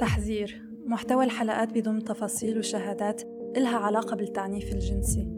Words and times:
تحذير 0.00 0.62
محتوى 0.86 1.24
الحلقات 1.24 1.78
بضم 1.78 1.98
تفاصيل 1.98 2.58
وشهادات 2.58 3.22
إلها 3.56 3.76
علاقة 3.76 4.16
بالتعنيف 4.16 4.72
الجنسي. 4.72 5.28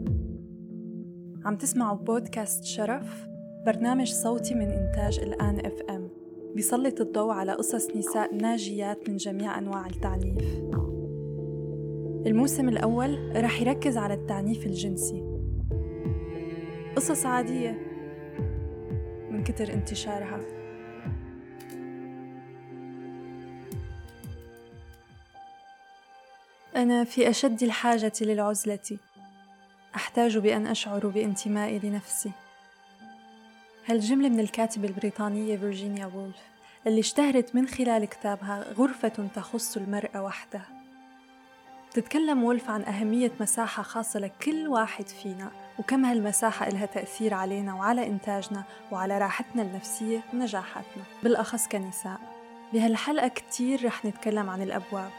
عم 1.45 1.57
تسمعوا 1.57 1.97
بودكاست 1.97 2.63
شرف 2.63 3.27
برنامج 3.65 4.07
صوتي 4.07 4.55
من 4.55 4.71
إنتاج 4.71 5.19
الآن 5.19 5.65
إف 5.65 5.81
إم. 5.89 6.09
بيسلط 6.55 7.01
الضوء 7.01 7.31
على 7.31 7.51
قصص 7.51 7.95
نساء 7.95 8.35
ناجيات 8.35 9.09
من 9.09 9.15
جميع 9.15 9.57
أنواع 9.57 9.85
التعنيف. 9.85 10.61
الموسم 12.25 12.69
الأول 12.69 13.31
رح 13.35 13.61
يركز 13.61 13.97
على 13.97 14.13
التعنيف 14.13 14.65
الجنسي. 14.65 15.23
قصص 16.95 17.25
عادية 17.25 17.77
من 19.31 19.43
كتر 19.43 19.73
انتشارها. 19.73 20.62
أنا 26.83 27.03
في 27.03 27.29
أشد 27.29 27.63
الحاجة 27.63 28.13
للعزلة. 28.21 28.97
أحتاج 29.95 30.37
بأن 30.37 30.67
أشعر 30.67 31.07
بانتمائي 31.07 31.79
لنفسي. 31.79 32.31
هالجملة 33.85 34.29
من 34.29 34.39
الكاتبة 34.39 34.87
البريطانية 34.87 35.57
فيرجينيا 35.57 36.05
وولف 36.05 36.35
اللي 36.87 36.99
اشتهرت 36.99 37.55
من 37.55 37.67
خلال 37.67 38.05
كتابها 38.05 38.73
غرفة 38.73 39.29
تخص 39.35 39.77
المرأة 39.77 40.23
وحده؟ 40.23 40.61
تتكلم 41.91 42.43
وولف 42.43 42.69
عن 42.69 42.81
أهمية 42.83 43.31
مساحة 43.39 43.83
خاصة 43.83 44.19
لكل 44.19 44.67
واحد 44.67 45.07
فينا 45.07 45.51
وكم 45.79 46.05
هالمساحة 46.05 46.67
إلها 46.67 46.85
تأثير 46.85 47.33
علينا 47.33 47.73
وعلى 47.73 48.07
إنتاجنا 48.07 48.63
وعلى 48.91 49.17
راحتنا 49.17 49.61
النفسية 49.61 50.21
ونجاحاتنا. 50.33 51.03
بالأخص 51.23 51.67
كنساء. 51.67 52.19
بهالحلقة 52.73 53.27
كتير 53.27 53.85
رح 53.85 54.05
نتكلم 54.05 54.49
عن 54.49 54.61
الأبواب 54.61 55.11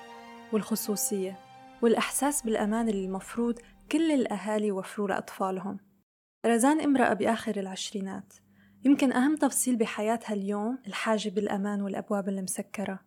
والخصوصية. 0.53 1.44
والإحساس 1.85 2.43
بالأمان 2.43 2.89
اللي 2.89 3.05
المفروض 3.05 3.59
كل 3.93 4.13
الأهالي 4.13 4.67
يوفروه 4.67 5.09
لأطفالهم. 5.09 5.79
رزان 6.47 6.81
امرأة 6.81 7.15
بآخر 7.15 7.61
العشرينات. 7.61 8.35
يمكن 8.85 9.13
أهم 9.13 9.37
تفصيل 9.37 9.77
بحياتها 9.77 10.35
اليوم 10.35 10.79
الحاجة 10.87 11.29
بالأمان 11.29 11.83
والأبواب 11.83 12.29
المسكرة. 12.29 13.01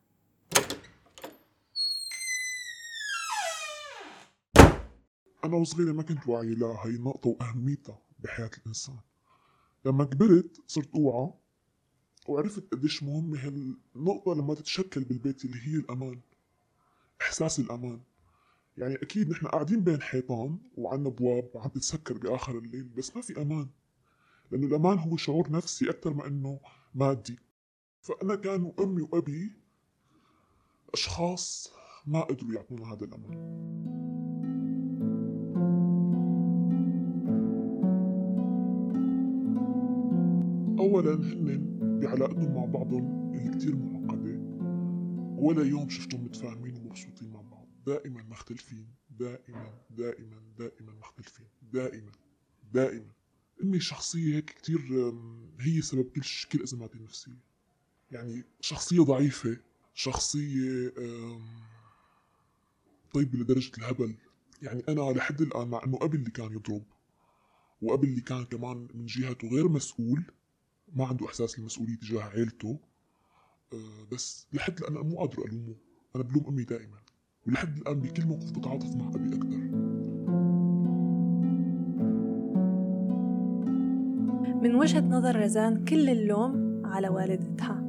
أنا 5.43 5.55
وصغيرة 5.55 5.91
ما 5.91 6.03
كنت 6.03 6.27
واعي 6.27 6.55
لهي 6.55 6.89
النقطة 6.89 7.29
وأهميتها 7.29 7.99
بحياة 8.19 8.51
الإنسان. 8.57 8.99
لما 9.85 10.03
كبرت 10.05 10.61
صرت 10.67 10.95
أوعى 10.95 11.33
وعرفت 12.27 12.73
قديش 12.73 13.03
مهمة 13.03 13.39
هالنقطة 13.39 14.33
لما 14.35 14.53
تتشكل 14.53 15.03
بالبيت 15.03 15.45
اللي 15.45 15.57
هي 15.67 15.75
الأمان. 15.75 16.19
إحساس 17.21 17.59
الأمان. 17.59 18.01
يعني 18.77 18.95
أكيد 18.95 19.29
نحن 19.29 19.47
قاعدين 19.47 19.83
بين 19.83 20.01
حيطان 20.01 20.57
وعنا 20.77 21.07
أبواب 21.07 21.49
عم 21.55 21.69
تتسكر 21.69 22.17
بآخر 22.17 22.57
الليل 22.57 22.83
بس 22.83 23.15
ما 23.15 23.21
في 23.21 23.41
أمان. 23.41 23.67
لأنه 24.51 24.67
الأمان 24.67 24.99
هو 24.99 25.17
شعور 25.17 25.51
نفسي 25.51 25.89
أكثر 25.89 26.13
ما 26.13 26.27
إنه 26.27 26.59
مادي. 26.95 27.39
فأنا 28.01 28.35
كانوا 28.35 28.71
أمي 28.79 29.01
وأبي 29.01 29.51
أشخاص 30.93 31.73
ما 32.07 32.21
قدروا 32.21 32.53
يعطونا 32.53 32.93
هذا 32.93 33.05
الأمان. 33.05 33.67
أولا 40.79 41.13
هن 41.13 41.77
بعلاقتهم 42.01 42.55
مع 42.55 42.65
بعضهم 42.65 43.33
اللي 43.33 43.57
كتير 43.57 43.75
معقدة. 43.75 44.17
ولا 45.37 45.63
يوم 45.63 45.89
شفتهم 45.89 46.23
متفاهمين 46.23 46.75
ومبسوطين 46.75 47.31
مع 47.31 47.36
دائما 47.87 48.23
مختلفين 48.23 48.87
دائما 49.09 49.73
دائما 49.89 50.41
دائما 50.57 50.93
مختلفين 50.93 51.47
دائما 51.61 52.11
دائما. 52.73 53.11
امي 53.63 53.79
شخصية 53.79 54.35
هيك 54.35 54.45
كتير 54.45 54.79
هي 55.59 55.81
سبب 55.81 56.09
كل 56.09 56.21
كل 56.51 56.63
أزماتي 56.63 56.97
النفسية. 56.97 57.39
يعني 58.11 58.43
شخصية 58.61 59.01
ضعيفة 59.01 59.57
شخصية 59.93 60.93
طيبة 63.13 63.39
لدرجة 63.39 63.71
الهبل. 63.77 64.15
يعني 64.61 64.83
أنا 64.89 65.01
لحد 65.01 65.41
الآن 65.41 65.67
مع 65.67 65.83
إنه 65.83 65.99
أبي 66.01 66.17
اللي 66.17 66.31
كان 66.31 66.51
يضرب 66.51 66.83
وأبي 67.81 68.07
اللي 68.07 68.21
كان 68.21 68.45
كمان 68.45 68.87
من 68.93 69.05
جهته 69.05 69.47
غير 69.47 69.67
مسؤول 69.69 70.23
ما 70.93 71.05
عنده 71.05 71.25
إحساس 71.25 71.59
المسؤولية 71.59 71.95
تجاه 71.95 72.23
عيلته. 72.23 72.79
أه 73.73 74.03
بس 74.11 74.47
لحد 74.53 74.83
أنا 74.83 75.01
مو 75.01 75.19
قادر 75.19 75.45
ألومه. 75.45 75.75
أنا 76.15 76.23
بلوم 76.23 76.47
أمي 76.47 76.63
دائما. 76.63 77.06
ولحد 77.47 77.77
الآن 77.77 77.99
بكل 77.99 78.25
موقف 78.25 78.51
بتعاطف 78.51 78.95
مع 78.95 79.07
أبي 79.07 79.35
أكثر. 79.35 79.57
من 84.61 84.75
وجهة 84.75 85.01
نظر 85.01 85.35
رزان 85.35 85.85
كل 85.85 86.09
اللوم 86.09 86.81
على 86.85 87.09
والدتها. 87.09 87.83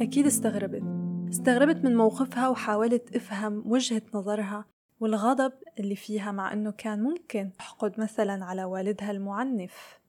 أكيد 0.00 0.26
استغربت. 0.26 0.82
استغربت 1.30 1.84
من 1.84 1.96
موقفها 1.96 2.48
وحاولت 2.48 3.16
أفهم 3.16 3.62
وجهة 3.66 4.02
نظرها 4.14 4.64
والغضب 5.00 5.52
اللي 5.78 5.96
فيها 5.96 6.32
مع 6.32 6.52
أنه 6.52 6.70
كان 6.70 7.02
ممكن 7.02 7.50
تحقد 7.58 8.00
مثلا 8.00 8.44
على 8.44 8.64
والدها 8.64 9.10
المعنف. 9.10 10.00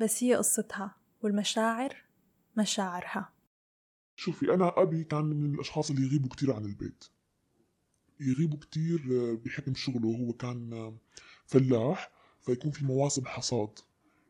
بس 0.00 0.24
هي 0.24 0.34
قصتها 0.34 0.96
والمشاعر 1.22 1.96
مشاعرها. 2.56 3.32
شوفي 4.16 4.54
أنا 4.54 4.82
أبي 4.82 5.04
كان 5.04 5.24
من 5.24 5.54
الأشخاص 5.54 5.90
اللي 5.90 6.06
يغيبوا 6.06 6.28
كتير 6.28 6.52
عن 6.52 6.64
البيت. 6.64 7.04
يغيبوا 8.20 8.58
كتير 8.58 9.00
بحكم 9.44 9.74
شغله. 9.74 10.08
هو 10.08 10.32
كان 10.32 10.96
فلاح 11.46 12.10
فيكون 12.40 12.70
في 12.70 12.84
مواسم 12.84 13.24
حصاد. 13.24 13.78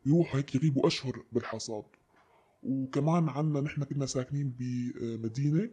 يروحوا 0.06 0.40
هيك 0.40 0.54
يغيبوا 0.54 0.86
أشهر 0.86 1.24
بالحصاد. 1.32 1.84
وكمان 2.62 3.28
عنا 3.28 3.60
نحن 3.60 3.84
كنا 3.84 4.06
ساكنين 4.06 4.54
بمدينة 4.58 5.70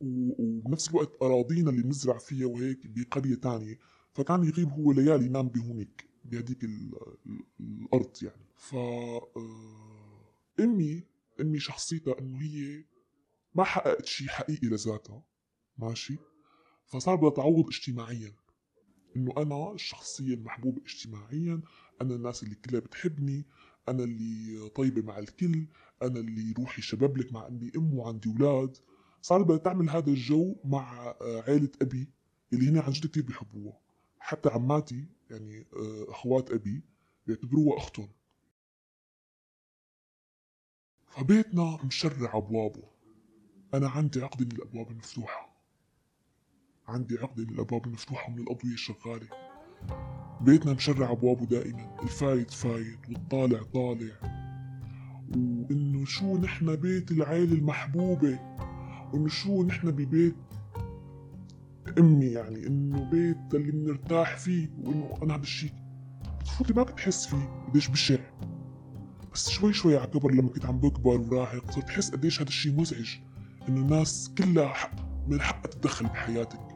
وبنفس 0.00 0.90
الوقت 0.90 1.22
أراضينا 1.22 1.70
اللي 1.70 1.82
بنزرع 1.82 2.18
فيها 2.18 2.46
وهيك 2.46 2.86
بقرية 2.86 3.34
تانية. 3.34 3.78
فكان 4.12 4.44
يغيب 4.44 4.68
هو 4.68 4.92
ليالي 4.92 5.26
ينام 5.26 5.48
بهونيك 5.48 6.06
بهديك 6.24 6.64
الأرض 6.64 8.16
يعني. 8.22 8.44
ف 8.56 8.76
أمي 10.60 11.02
أمي 11.40 11.58
شخصيتها 11.58 12.18
إنه 12.18 12.40
هي 12.40 12.84
ما 13.54 13.64
حققت 13.64 14.06
شيء 14.06 14.28
حقيقي 14.28 14.66
لذاتها. 14.66 15.22
ماشي؟ 15.78 16.18
فصار 16.86 17.16
بدها 17.16 17.30
تعوض 17.30 17.66
اجتماعيا. 17.66 18.32
إنه 19.16 19.34
أنا 19.36 19.72
الشخصية 19.72 20.34
المحبوبة 20.34 20.82
اجتماعيا 20.82 21.60
أنا 22.02 22.14
الناس 22.14 22.42
اللي 22.42 22.54
كلها 22.54 22.80
بتحبني 22.80 23.46
أنا 23.88 24.04
اللي 24.04 24.68
طيبة 24.68 25.02
مع 25.02 25.18
الكل 25.18 25.66
أنا 26.02 26.20
اللي 26.20 26.52
روحي 26.58 26.82
شبابلك 26.82 27.32
مع 27.32 27.46
اني 27.46 27.72
أم 27.76 27.94
وعندي 27.94 28.28
أولاد. 28.28 28.76
صار 29.22 29.42
بدها 29.42 29.56
تعمل 29.56 29.90
هذا 29.90 30.10
الجو 30.10 30.56
مع 30.64 31.14
عائلة 31.20 31.68
أبي 31.82 32.08
اللي 32.52 32.68
هنا 32.68 32.80
عن 32.80 32.92
جد 32.92 33.06
كثير 33.06 33.22
بيحبوها. 33.22 33.80
حتى 34.18 34.48
عماتي 34.48 35.06
يعني 35.30 35.66
أخوات 36.08 36.50
أبي 36.50 36.82
بيعتبروها 37.26 37.78
أختهم. 37.78 38.08
فبيتنا 41.08 41.78
مشرع 41.84 42.36
أبوابه. 42.36 42.82
أنا 43.74 43.88
عندي 43.88 44.22
عقدة 44.22 44.44
من 44.44 44.52
الأبواب 44.52 44.90
المفتوحة. 44.90 45.53
عندي 46.88 47.18
عقدة 47.18 47.44
من 47.44 47.50
الأبواب 47.50 47.86
المفتوحة 47.86 48.32
ومن 48.32 48.38
الاضوية 48.38 48.72
الشغالة. 48.72 49.28
بيتنا 50.40 50.72
مشرع 50.72 51.10
أبوابه 51.12 51.46
دائما. 51.46 51.96
الفايت 52.02 52.50
فايت 52.50 53.08
والطالع 53.08 53.62
طالع. 53.62 54.14
وإنه 55.36 56.04
شو 56.04 56.38
نحن 56.38 56.76
بيت 56.76 57.10
العيلة 57.10 57.52
المحبوبة؟ 57.52 58.38
وإنه 59.12 59.28
شو 59.28 59.62
نحن 59.62 59.90
ببيت 59.90 60.36
أمي 61.98 62.26
يعني. 62.26 62.66
إنه 62.66 63.04
بيت 63.04 63.54
اللي 63.54 63.72
بنرتاح 63.72 64.36
فيه 64.36 64.68
وإنه 64.82 65.18
أنا 65.22 65.34
هذا 65.34 65.42
الشيء 65.42 65.72
طفولتي 66.44 66.72
ما 66.72 66.82
كنت 66.82 67.00
فيه 67.00 67.64
قديش 67.68 67.88
بشع. 67.88 68.18
بس 69.32 69.50
شوي 69.50 69.72
شوي 69.72 69.96
على 69.96 70.06
كبر 70.06 70.30
لما 70.30 70.48
كنت 70.48 70.66
عم 70.66 70.78
بكبر 70.78 71.20
وراهق 71.20 71.70
صرت 71.70 71.90
احس 71.90 72.10
قديش 72.10 72.40
هذا 72.40 72.48
الشيء 72.48 72.80
مزعج. 72.80 73.16
إنه 73.68 73.80
الناس 73.80 74.34
كلها 74.38 74.90
من 75.28 75.40
حقها 75.40 75.70
تتدخل 75.70 76.06
بحياتك. 76.06 76.73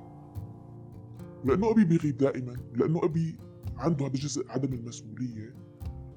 لأنه 1.48 1.70
أبي 1.70 1.84
بيغيب 1.84 2.16
دائما 2.16 2.56
لأنه 2.74 3.04
أبي 3.04 3.38
عنده 3.76 4.06
هذا 4.06 4.14
الجزء 4.14 4.50
عدم 4.50 4.72
المسؤولية. 4.72 5.54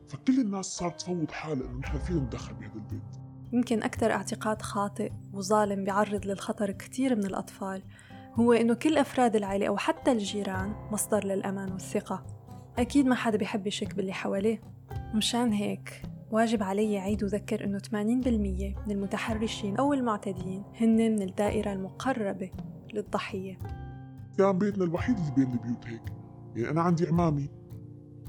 فكل 0.09 0.39
الناس 0.39 0.65
صارت 0.65 1.01
تفوض 1.01 1.31
حالها 1.31 1.69
إنه 1.69 1.79
نحن 1.79 1.99
فينا 1.99 2.19
ندخل 2.19 2.53
بهذا 2.53 2.73
البيت. 2.75 3.21
يمكن 3.53 3.83
أكثر 3.83 4.11
اعتقاد 4.11 4.61
خاطئ 4.61 5.11
وظالم 5.33 5.83
بيعرض 5.83 6.25
للخطر 6.25 6.71
كثير 6.71 7.15
من 7.15 7.25
الأطفال 7.25 7.83
هو 8.33 8.53
إنه 8.53 8.73
كل 8.73 8.97
أفراد 8.97 9.35
العائلة 9.35 9.67
أو 9.67 9.77
حتى 9.77 10.11
الجيران 10.11 10.75
مصدر 10.91 11.25
للأمان 11.25 11.71
والثقة. 11.71 12.25
أكيد 12.77 13.05
ما 13.05 13.15
حدا 13.15 13.37
بيحب 13.37 13.67
يشك 13.67 13.95
باللي 13.95 14.13
حواليه. 14.13 14.61
مشان 15.15 15.53
هيك 15.53 16.01
واجب 16.31 16.63
علي 16.63 16.97
عيد 16.97 17.23
وذكر 17.23 17.63
إنه 17.63 17.79
80% 17.79 18.75
من 18.87 18.91
المتحرشين 18.91 19.77
أو 19.77 19.93
المعتدين 19.93 20.63
هن 20.75 20.95
من 20.95 21.21
الدائرة 21.21 21.73
المقربة 21.73 22.51
للضحية. 22.93 23.57
كان 24.37 24.57
بيتنا 24.57 24.83
الوحيد 24.83 25.17
اللي 25.17 25.31
بين 25.31 25.51
البيوت 25.53 25.87
هيك. 25.87 26.13
يعني 26.55 26.69
أنا 26.69 26.81
عندي 26.81 27.07
عمامي 27.07 27.49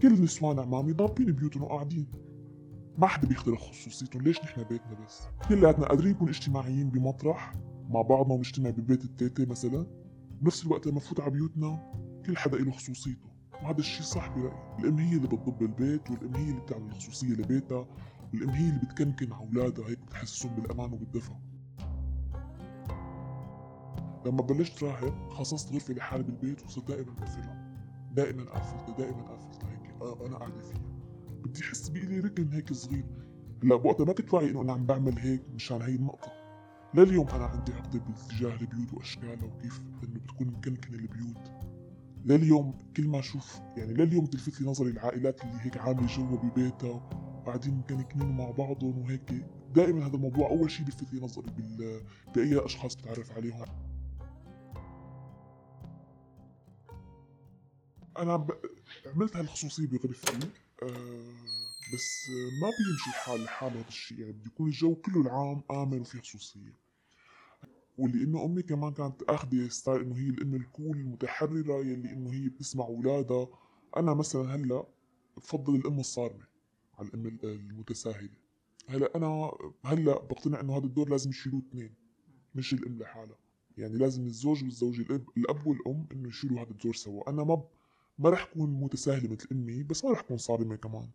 كل 0.03 0.23
نسوان 0.23 0.59
عمامي 0.59 0.93
ضابطين 0.93 1.33
بيوتهم 1.33 1.63
وقاعدين. 1.63 2.07
ما 2.99 3.07
حدا 3.07 3.29
بيخترق 3.29 3.59
خصوصيتهم. 3.59 4.23
ليش 4.23 4.41
نحن 4.41 4.63
بيتنا 4.63 4.95
بس؟ 5.05 5.23
كلياتنا 5.49 5.87
قادرين 5.87 6.13
نكون 6.13 6.29
اجتماعيين 6.29 6.91
بمطرح 6.91 7.55
مع 7.89 8.03
بعضنا 8.03 8.35
ونجتمع 8.35 8.71
ببيت 8.71 9.05
التيتة 9.05 9.47
مثلا. 9.47 9.87
بنفس 10.41 10.67
الوقت 10.67 10.87
لما 10.87 10.97
نفوت 10.97 11.21
على 11.21 11.31
بيوتنا 11.31 11.93
كل 12.27 12.37
حدا 12.37 12.59
له 12.59 12.71
خصوصيته. 12.71 13.29
وهذا 13.63 13.79
الشيء 13.79 14.03
صح 14.03 14.29
برأيي. 14.29 14.53
الأم 14.79 14.99
هي 14.99 15.17
اللي 15.17 15.29
بتضب 15.29 15.63
البيت 15.63 16.11
والأم 16.11 16.35
هي 16.35 16.51
اللي 16.51 16.61
بتعمل 16.61 16.87
الخصوصية 16.87 17.33
لبيتها 17.35 17.87
والأم 18.33 18.51
هي 18.51 18.69
اللي 18.69 18.81
بتكنكن 18.81 19.33
على 19.33 19.43
أولادها. 19.45 19.89
هيك 19.89 19.99
بتحسسهم 19.99 20.55
بالأمان 20.55 20.93
وبالدفى 20.93 21.33
لما 24.27 24.43
بلشت 24.43 24.83
راهب 24.83 25.31
خصصت 25.31 25.73
غرفة 25.73 25.95
لحالي 25.95 26.23
بالبيت 26.23 26.65
وصرت 26.65 26.89
دائما 26.89 27.13
بقفلها 27.13 27.73
دائما 28.13 28.45
قافلتها 28.45 28.97
دائما 28.99 29.23
قافلتها 29.23 29.71
هيك 29.71 29.83
أنا 30.27 30.37
قاعدة 30.37 30.61
فيها. 30.63 30.81
بدي 31.45 31.61
أحس 31.61 31.89
بإلي 31.89 32.21
ركن 32.21 32.53
هيك 32.53 32.73
صغير. 32.73 33.05
هلأ 33.63 33.77
بوقتها 33.77 34.05
ما 34.07 34.13
كنت 34.13 34.35
واعي 34.35 34.51
إنه 34.51 34.63
أنا 34.63 34.73
عم 34.73 34.87
بعمل 34.87 35.19
هيك 35.19 35.43
مشان 35.55 35.83
هي 35.83 35.95
النقطة. 35.95 36.33
لليوم 36.95 37.29
أنا 37.29 37.45
عندي 37.45 37.73
عقدة 37.73 37.99
باتجاه 37.99 38.61
البيوت 38.61 38.93
وأشكالها 38.93 39.45
وكيف 39.45 39.81
إنه 40.05 40.21
بتكون 40.21 40.47
مكنكنة 40.47 40.99
البيوت. 40.99 41.51
لليوم 42.25 42.79
كل 42.97 43.09
ما 43.09 43.19
أشوف 43.19 43.61
يعني 43.77 43.95
لليوم 43.95 44.27
تلفت 44.27 44.61
لي 44.61 44.67
نظري 44.67 44.91
العائلات 44.91 45.45
اللي 45.45 45.61
هيك 45.61 45.77
عاملة 45.77 46.07
جوا 46.07 46.37
ببيتها 46.37 47.03
وقاعدين 47.41 47.79
مكنكنين 47.79 48.37
مع 48.37 48.51
بعضهم 48.51 48.99
وهيك. 48.99 49.45
دائما 49.75 50.07
هذا 50.07 50.15
الموضوع 50.15 50.51
أول 50.51 50.71
شيء 50.71 50.85
بيلفت 50.85 51.13
لي 51.13 51.21
نظري 51.21 51.47
بال... 51.57 52.01
باي 52.35 52.65
أشخاص 52.65 52.97
بتعرف 52.97 53.33
عليهم. 53.33 53.65
أنا 58.19 58.37
ب... 58.37 58.51
عملت 59.07 59.37
هالخصوصيه 59.37 59.87
بغرفتي 59.87 60.49
أه 60.83 61.33
بس 61.95 62.31
ما 62.61 62.69
بيمشي 62.79 63.11
الحال 63.11 63.45
لحال 63.45 63.73
هذا 63.73 63.89
الشيء. 63.89 64.19
يعني 64.19 64.33
بده 64.33 64.47
يكون 64.47 64.67
الجو 64.67 64.95
كله 64.95 65.21
العام 65.21 65.63
آمن 65.71 66.01
وفي 66.01 66.19
خصوصية. 66.21 66.75
واللي 67.99 68.25
انه 68.25 68.45
أمي 68.45 68.63
كمان 68.63 68.93
كانت 68.93 69.23
أخذة 69.23 69.69
style 69.69 70.01
إنه 70.01 70.17
هي 70.17 70.29
الأم 70.29 70.55
ال 70.55 70.63
cool 70.63 70.97
المتحررة 70.97 71.81
يلي 71.81 72.13
إنه 72.13 72.33
هي 72.33 72.49
بتسمع 72.49 72.85
أولادها. 72.85 73.49
أنا 73.97 74.15
مثلا 74.15 74.55
هلأ 74.55 74.87
بفضل 75.37 75.75
الأم 75.75 76.01
الصارمة 76.01 76.47
على 76.99 77.09
الأم 77.09 77.39
المتساهلة. 77.45 78.37
هلأ 78.89 79.17
أنا 79.17 79.53
هلأ 79.85 80.13
بقتنع 80.23 80.61
إنه 80.61 80.77
هذا 80.77 80.87
الدور 80.87 81.09
لازم 81.09 81.31
يشيلوه 81.31 81.63
اثنين 81.71 81.95
مش 82.55 82.75
الأم 82.75 82.99
لحالها. 82.99 83.37
يعني 83.79 83.99
لازم 83.99 84.27
الزوج 84.27 84.65
والزوجة 84.65 85.01
الأب, 85.01 85.25
الأب 85.37 85.67
والأم 85.67 86.07
إنه 86.13 86.29
يشيلوا 86.29 86.61
هذا 86.61 86.71
الدور 86.71 86.95
سوا. 86.95 87.31
أنا 87.31 87.45
ما 87.45 87.65
ما 88.19 88.31
رح 88.31 88.45
كون 88.45 88.81
متساهلة 88.81 89.29
مثل 89.29 89.49
أمي 89.53 89.83
بس 89.83 90.05
ما 90.05 90.13
رح 90.13 90.21
كون 90.21 90.37
صارمة 90.37 90.77
كمان. 90.77 91.11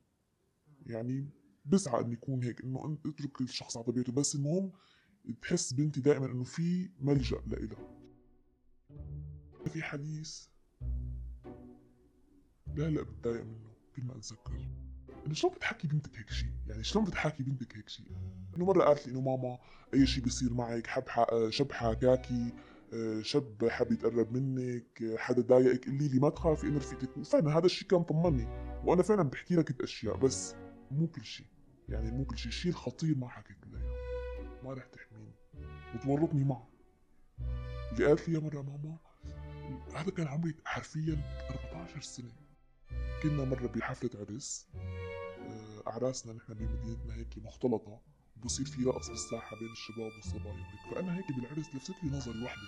يعني 0.86 1.30
بسعى 1.66 2.02
إني 2.02 2.14
يكون 2.14 2.44
هيك 2.44 2.62
إنه 2.62 2.98
أترك 3.06 3.42
الشخص 3.42 3.78
على 3.78 3.86
طبيعته. 3.86 4.12
بس 4.14 4.36
المهم 4.36 4.72
تحس 5.42 5.74
بنتي 5.74 6.02
دائما 6.02 6.26
إنه 6.26 6.44
في 6.44 6.90
ملجأ 7.00 7.42
لإلها. 7.48 7.98
في 9.74 9.84
حديث 9.84 10.48
لا 12.76 12.90
لا 12.90 13.02
بتضايق 13.02 13.44
منه 13.44 13.74
كل 13.96 14.04
ما 14.04 14.18
أتذكر. 14.18 14.68
إنه 15.26 15.34
شلون 15.34 15.54
بتحكي 15.54 15.88
بنتك 15.88 16.18
هيك 16.18 16.30
شيء 16.30 16.52
يعني 16.68 16.84
شلون 16.84 17.06
بتحكي 17.06 17.44
بنتك 17.44 17.78
هيك 17.78 17.90
شيء 17.90 18.06
إنه 18.58 18.66
مرة 18.66 18.84
قالت 18.84 19.08
لي 19.08 19.12
إنه 19.12 19.22
ماما 19.22 19.58
أي 19.94 20.08
شيء 20.08 20.24
بيصير 20.24 20.54
معك 20.54 20.88
حب 20.88 21.04
شب 21.50 21.72
حكاكي 21.72 22.54
شب 23.22 23.68
حب 23.70 23.92
يتقرب 23.92 24.32
منك 24.38 25.04
حدا 25.18 25.42
ضايقك 25.42 25.86
قولي 25.86 26.08
لي 26.08 26.20
ما 26.20 26.30
تخافي 26.30 26.68
أنا 26.68 26.78
رفيقتك 26.78 27.18
وفعلا 27.18 27.58
هذا 27.58 27.66
الشيء 27.66 27.88
كان 27.88 28.04
طمني 28.04 28.48
وأنا 28.86 29.04
فعلا 29.04 29.24
بحكي 29.24 29.56
لك 29.56 29.82
اشياء 29.82 30.18
بس 30.18 30.56
مو 30.92 31.08
كل 31.08 31.24
شيء 31.26 31.46
يعني 31.90 32.12
مو 32.12 32.26
كل 32.26 32.38
شيء 32.38 32.48
الشيء 32.48 32.72
الخطير 32.72 33.18
ما 33.18 33.30
حكيت 33.30 33.58
لها 33.68 33.82
ما 34.64 34.74
رح 34.74 34.86
تحميني. 34.86 35.32
وتورطني 35.96 36.44
معه. 36.44 36.68
اللي 37.92 38.06
قالت 38.06 38.30
لي 38.30 38.40
مرة 38.40 38.62
ماما 38.62 38.98
هذا 39.96 40.12
كان 40.12 40.28
عمري 40.28 40.56
حرفيا 40.66 41.22
14 41.74 42.02
سنة. 42.02 42.32
كنا 43.24 43.44
مرة 43.44 43.68
بحفلة 43.68 44.10
عرس 44.16 44.68
آه، 44.76 45.84
أعراسنا 45.88 46.34
نحن 46.34 46.54
بمدينتنا 46.54 47.16
هيك 47.16 47.38
مختلطة. 47.38 48.02
بصير 48.46 48.66
في 48.66 48.84
رقص 48.84 49.10
بالساحة 49.10 49.56
بين 49.60 49.72
الشباب 49.72 50.12
والصبايا 50.16 50.54
وهيك. 50.54 50.96
فأنا 50.96 51.18
هيك 51.18 51.32
بالعرس 51.32 51.76
لفتت 51.76 52.04
لي 52.04 52.10
نظري 52.18 52.44
وحدة. 52.44 52.62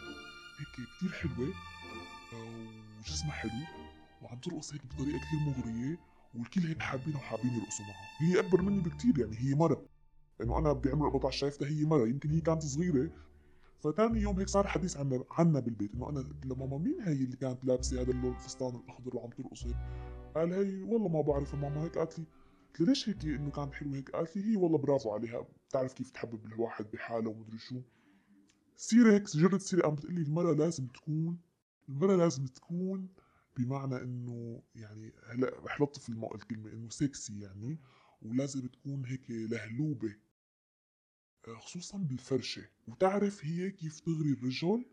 هيك 0.60 0.88
كتير 0.98 1.12
حلوة. 1.12 1.54
آه، 2.34 3.00
وجسمها 3.00 3.32
حلو. 3.32 3.52
وعم 4.22 4.40
ترقص 4.40 4.74
هيك 4.74 4.82
بطريقة 4.86 5.18
كتير 5.20 5.40
مغرية. 5.40 5.98
والكل 6.36 6.62
هيك 6.62 6.82
حابينها 6.82 7.18
وحابين 7.20 7.54
يرقصوا 7.56 7.86
معها. 7.86 8.08
هي 8.22 8.40
أكبر 8.40 8.62
مني 8.62 8.82
بكتير 8.82 9.20
يعني. 9.20 9.38
هي 9.38 9.56
مرة. 9.56 9.86
انه 10.42 10.58
أنا 10.58 10.74
بعمر 10.74 11.08
14 11.08 11.38
شايفتها 11.40 11.68
هي 11.68 11.86
مرة. 11.86 12.08
يمكن 12.08 12.30
هي 12.30 12.42
كانت 12.42 12.62
صغيرة. 12.64 13.12
فتاني 13.80 14.22
يوم 14.22 14.40
هيك 14.40 14.48
صار 14.50 14.68
حديث 14.68 14.98
عنا 14.98 15.24
عنا 15.32 15.60
بالبيت. 15.60 15.94
إنه 15.96 16.10
أنا 16.10 16.20
لماما 16.46 16.78
مين 16.78 17.02
هي 17.02 17.14
اللي 17.14 17.38
كانت 17.38 17.66
لابسة 17.66 18.02
هذا 18.02 18.12
اللون 18.12 18.34
الفستان 18.34 18.76
الأخضر 18.76 19.16
وعم 19.16 19.30
ترقص 19.30 19.66
هيك؟ 19.66 19.78
قال 20.36 20.54
هي 20.54 20.82
والله 20.82 21.08
ما 21.08 21.22
بعرف 21.22 21.56
ماما. 21.56 21.84
هيك 21.84 21.98
قالت 21.98 22.20
لي 22.20 22.26
قلت 22.80 22.90
ليش 22.90 23.10
هيك 23.10 23.26
إنه 23.26 23.52
كانت 23.52 23.74
حلوة 23.74 23.96
هيك؟ 23.96 24.10
قالت 24.12 24.38
لي 24.38 24.52
هي 24.52 24.56
والله 24.58 24.78
برافو 24.78 25.12
عليها. 25.14 25.46
بتعرف 25.70 25.94
كيف 25.94 26.12
تحبب 26.12 26.46
الواحد 26.46 26.92
بحاله 26.92 27.30
ومدري 27.30 27.58
شو. 27.58 27.82
سيرة 28.76 29.14
هيك 29.14 29.24
جرت 29.38 29.62
سيرة 29.62 29.82
قامت 29.82 30.00
تقول 30.00 30.14
لي 30.16 30.22
المرأة 30.22 30.54
لازم 30.54 30.88
تكون 30.88 31.40
المرأة 31.90 32.16
لازم 32.16 32.46
تكون 32.46 33.10
بمعنى 33.58 33.96
إنه 33.96 34.64
يعني 34.76 35.14
هلا 35.26 35.60
رح 35.60 35.82
لطف 35.82 36.10
الكلمة 36.10 36.72
إنه 36.74 36.90
سكسي 36.90 37.40
يعني 37.40 37.80
ولازم 38.22 38.68
تكون 38.68 39.06
هيك 39.06 39.26
لهلوبة. 39.30 40.16
خصوصا 41.58 41.98
بالفرشة. 41.98 42.70
وتعرف 42.88 43.46
هي 43.46 43.72
كيف 43.72 44.00
تغري 44.00 44.32
الرجل؟ 44.32 44.86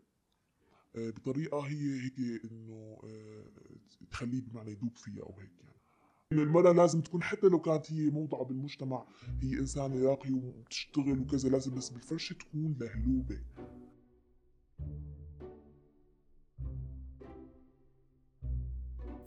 آه، 0.95 1.09
بطريقة 1.09 1.59
هي 1.59 2.01
هيك 2.03 2.19
إنه 2.51 2.99
آه، 3.03 3.45
تخليه 4.11 4.41
بمعنى 4.41 4.71
يدوب 4.71 4.97
فيها 4.97 5.23
أو 5.23 5.39
هيك 5.39 5.51
يعني. 5.59 5.76
المرأة 6.31 6.71
لازم 6.71 7.01
تكون 7.01 7.23
حتى 7.23 7.47
لو 7.47 7.59
كانت 7.59 7.91
هي 7.91 8.09
موضعة 8.09 8.43
بالمجتمع 8.43 9.05
هي 9.41 9.59
إنسانة 9.59 10.09
راقية 10.09 10.33
وبتشتغل 10.33 11.19
وكذا 11.19 11.49
لازم 11.49 11.75
بس 11.75 11.89
بالفرشة 11.89 12.33
تكون 12.33 12.77
لهلوبة 12.79 13.39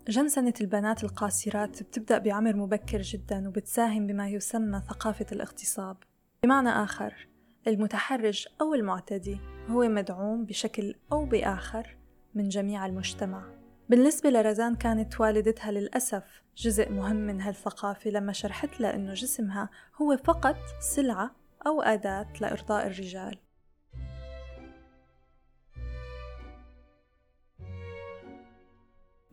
جنسنة 0.08 0.54
البنات 0.60 1.04
القاصرات 1.04 1.82
بتبدأ 1.82 2.18
بعمر 2.18 2.56
مبكر 2.56 3.02
جدا 3.02 3.48
وبتساهم 3.48 4.06
بما 4.06 4.28
يسمى 4.28 4.82
ثقافة 4.88 5.26
الاغتصاب. 5.32 5.96
بمعنى 6.42 6.68
آخر 6.68 7.28
المتحرج 7.66 8.46
أو 8.60 8.74
المعتدي 8.74 9.38
هو 9.68 9.88
مدعوم 9.88 10.44
بشكل 10.44 10.94
أو 11.12 11.24
بآخر 11.24 11.96
من 12.34 12.48
جميع 12.48 12.86
المجتمع. 12.86 13.59
بالنسبة 13.90 14.30
لرزان 14.30 14.74
كانت 14.74 15.20
والدتها 15.20 15.70
للأسف 15.70 16.42
جزء 16.56 16.90
مهم 16.90 17.16
من 17.16 17.40
هالثقافة 17.40 18.10
لما 18.10 18.32
شرحت 18.32 18.80
لها 18.80 18.94
إنه 18.94 19.14
جسمها 19.14 19.70
هو 20.02 20.16
فقط 20.16 20.56
سلعة 20.80 21.30
أو 21.66 21.82
أداة 21.82 22.26
لإرضاء 22.40 22.86
الرجال. 22.86 23.38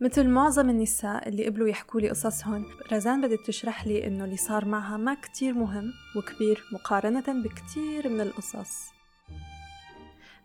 مثل 0.00 0.28
معظم 0.28 0.70
النساء 0.70 1.28
اللي 1.28 1.46
قبلوا 1.46 1.68
يحكوا 1.68 2.00
لي 2.00 2.10
قصصهن 2.10 2.64
رزان 2.92 3.20
بدت 3.20 3.46
تشرح 3.46 3.86
لي 3.86 4.06
إنه 4.06 4.24
اللي 4.24 4.36
صار 4.36 4.64
معها 4.64 4.96
ما 4.96 5.14
كتير 5.14 5.54
مهم 5.54 5.92
وكبير 6.16 6.64
مقارنة 6.72 7.42
بكتير 7.44 8.08
من 8.08 8.20
القصص. 8.20 8.88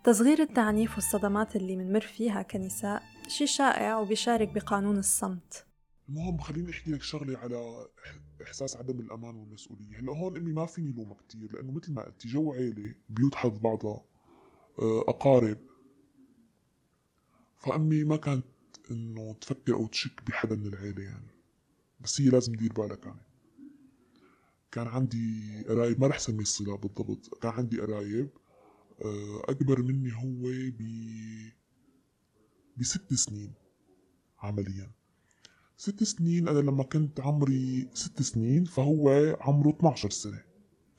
تصغير 0.04 0.40
التعنيف 0.40 0.96
والصدمات 0.96 1.56
اللي 1.56 1.76
منمر 1.76 2.02
فيها 2.02 2.42
كنساء 2.42 3.13
شي 3.28 3.48
شائع 3.48 3.98
وبيشارك 3.98 4.48
بقانون 4.48 4.98
الصمت. 4.98 5.66
المهم 6.10 6.38
خليني 6.38 6.72
أحكي 6.72 6.92
لك 6.92 7.02
شغلة 7.02 7.38
على 7.38 7.88
إحساس 8.44 8.78
عدم 8.78 9.00
الأمان 9.00 9.36
والمسؤولية. 9.36 10.00
هلأ 10.00 10.12
هون 10.14 10.38
امي 10.38 10.52
ما 10.52 10.66
فيني 10.66 10.92
لومها 10.92 11.18
كثير 11.30 11.54
لأنه 11.54 11.72
مثل 11.72 11.94
ما 11.94 12.02
قلتي 12.06 12.28
جو 12.28 12.54
عيلة 12.54 12.96
بيوت 13.10 13.36
حظ 13.36 13.58
بعضها 13.58 14.06
آه، 14.80 15.02
أقارب. 15.08 15.58
فأمي 17.58 18.04
ما 18.04 18.18
كانت 18.18 18.46
إنه 18.92 19.34
تفكر 19.34 19.74
أو 19.74 19.88
تشك 19.88 20.24
بحدا 20.28 20.56
من 20.56 20.68
العيلة 20.68 21.04
يعني. 21.04 21.32
بس 22.00 22.22
هي 22.22 22.30
لازم 22.30 22.54
تدير 22.54 22.74
بالها 22.74 22.96
كانت. 22.96 23.22
كان 24.72 24.88
عندي 24.88 25.42
قرايب 25.70 26.02
ما 26.02 26.08
رح 26.08 26.20
سمي 26.20 26.42
الصلة 26.42 26.78
بالضبط 26.78 27.40
كان 27.42 27.52
عندي 27.52 27.82
قرايب 27.82 28.30
آه، 29.06 29.42
أكبر 29.50 29.82
مني 29.82 30.12
هو 30.14 30.50
ب 30.80 30.82
بست 32.78 33.14
سنين 33.14 33.54
عمليا. 34.40 34.92
ست 35.78 36.04
سنين 36.04 36.48
أنا 36.48 36.60
لما 36.60 36.84
كنت 36.84 37.20
عمري 37.20 37.90
ست 37.94 38.22
سنين 38.22 38.66
فهو 38.66 39.10
عمره 39.42 39.70
12 39.70 40.10
سنة. 40.10 40.44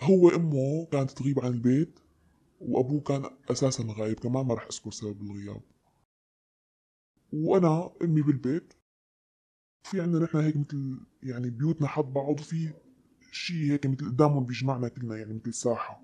هو 0.00 0.28
أمه 0.28 0.86
كانت 0.92 1.10
تغيب 1.10 1.40
عن 1.40 1.52
البيت 1.52 2.00
وأبوه 2.60 3.00
كان 3.00 3.30
أساسا 3.50 3.84
غايب 3.98 4.20
كمان 4.20 4.46
ما 4.46 4.54
رح 4.54 4.66
أذكر 4.72 4.90
سبب 4.90 5.22
الغياب. 5.22 5.62
وأنا 7.32 7.90
أمي 8.02 8.22
بالبيت. 8.22 8.72
في 9.84 10.00
عندنا 10.00 10.24
نحن 10.24 10.36
هيك 10.38 10.56
مثل 10.56 11.00
يعني 11.22 11.50
بيوتنا 11.50 11.86
حد 11.88 12.04
بعض 12.04 12.40
وفي 12.40 12.72
شيء 13.32 13.72
هيك 13.72 13.86
مثل 13.86 14.06
قدامهم 14.06 14.44
بيجمعنا 14.44 14.88
كلنا 14.88 15.16
يعني 15.16 15.34
مثل 15.34 15.54
ساحة. 15.54 16.02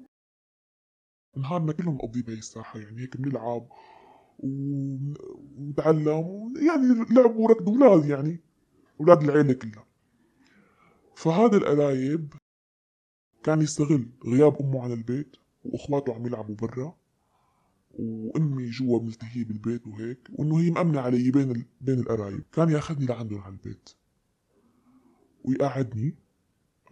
نهارنا 1.36 1.72
كله 1.72 1.92
نقضيه 1.92 2.22
بهي 2.22 2.34
الساحة 2.38 2.78
يعني 2.78 3.00
هيك 3.00 3.16
بنلعب. 3.16 3.68
ونتعلم 4.42 6.54
يعني 6.66 7.04
لعب 7.10 7.36
وركض 7.36 7.68
أولاد 7.68 8.04
يعني 8.04 8.40
أولاد 9.00 9.22
العيلة 9.22 9.52
كلها. 9.52 9.86
فهذا 11.14 11.56
القرايب 11.56 12.34
كان 13.42 13.62
يستغل 13.62 14.08
غياب 14.26 14.56
أمه 14.60 14.82
عن 14.82 14.92
البيت 14.92 15.36
وأخواته 15.64 16.14
عم 16.14 16.26
يلعبوا 16.26 16.54
برا 16.54 16.96
وأمي 17.98 18.70
جوا 18.70 19.00
ملتهية 19.00 19.44
بالبيت 19.44 19.86
وهيك 19.86 20.28
وإنه 20.32 20.60
هي 20.60 20.70
مأمنة 20.70 21.00
علي 21.00 21.30
بين 21.30 21.50
ال... 21.50 21.64
بين 21.80 21.98
القرايب 21.98 22.42
كان 22.52 22.70
يأخذني 22.70 23.06
لعندهم 23.06 23.40
على 23.40 23.52
البيت 23.52 23.90
ويقعدني. 25.44 26.14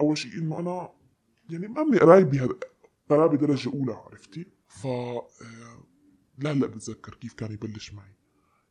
أول 0.01 0.19
شيء 0.19 0.39
إنه 0.39 0.59
أنا 0.59 0.93
يعني 1.51 1.69
مأمنة 1.69 1.99
قرايبي 1.99 2.39
هذا 2.39 2.55
قرابة 3.11 3.37
درجة 3.37 3.71
أولى 3.71 3.93
عرفتي؟ 3.93 4.47
ف 4.69 4.87
لا 6.39 6.55
لا 6.55 6.67
بتذكر 6.67 7.15
كيف 7.15 7.35
كان 7.35 7.53
يبلش 7.53 7.93
معي. 7.93 8.15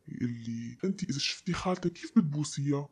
يقول 0.08 0.30
لي 0.30 0.78
انت 0.84 1.04
إذا 1.04 1.20
شفتي 1.20 1.54
خالتك 1.54 1.94
كيف 1.94 2.12
بتبوسيها؟ 2.18 2.90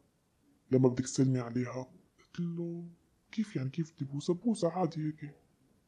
لما 0.72 0.90
بدك 0.90 1.04
تسلمي 1.04 1.40
عليها. 1.40 1.88
قلت 2.20 2.40
له 2.40 2.90
كيف 3.32 3.56
يعني 3.56 3.70
كيف 3.70 3.94
بدي 3.94 4.06
بوسها؟ 4.06 4.36
بوسها 4.36 4.70
عادي 4.70 5.06
هيك. 5.06 5.36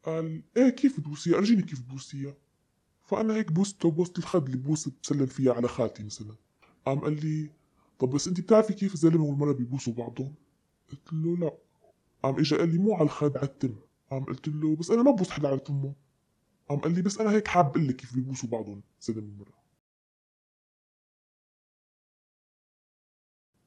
قال 0.03 0.43
إيه 0.57 0.69
كيف 0.69 0.97
تبوسيها 0.97 1.37
أرجيني 1.37 1.61
كيف 1.61 1.79
تبوسيها 1.79 2.37
فأنا 3.05 3.35
هيك 3.35 3.51
بوسته 3.51 3.91
بوسة 3.91 4.13
الخد 4.17 4.45
اللي 4.45 4.57
بوس 4.57 4.89
بسلم 4.89 5.25
فيها 5.25 5.53
على 5.53 5.67
خالتي 5.67 6.03
مثلا. 6.03 6.35
قام 6.85 6.99
قال 6.99 7.25
لي 7.25 7.51
طب 7.99 8.09
بس 8.09 8.27
انت 8.27 8.41
بتعرفي 8.41 8.73
كيف 8.73 8.93
الزلمة 8.93 9.23
والمرأة 9.23 9.53
بيبوسوا 9.53 9.93
بعضهم؟ 9.93 10.35
قلت 10.91 11.13
له 11.13 11.37
لا. 11.37 11.57
قام 12.23 12.35
اجى 12.39 12.57
قال 12.57 12.69
لي 12.69 12.77
مو 12.77 12.93
على 12.93 13.03
الخد 13.03 13.37
على 13.37 13.47
التم. 13.47 13.75
قام 14.11 14.23
قلت 14.23 14.47
له 14.47 14.75
بس 14.75 14.91
أنا 14.91 15.03
ما 15.03 15.11
ببوس 15.11 15.29
حدا 15.29 15.47
على 15.47 15.59
تمه. 15.59 15.95
قام 16.69 16.79
قال 16.79 16.95
لي 16.95 17.01
بس 17.01 17.17
أنا 17.21 17.31
هيك 17.31 17.47
حاب 17.47 17.65
أقول 17.69 17.87
لك 17.87 17.95
كيف 17.95 18.13
بيبوسوا 18.15 18.49
بعضهم 18.49 18.83
زلمه 19.01 19.33
ومراه 19.33 19.63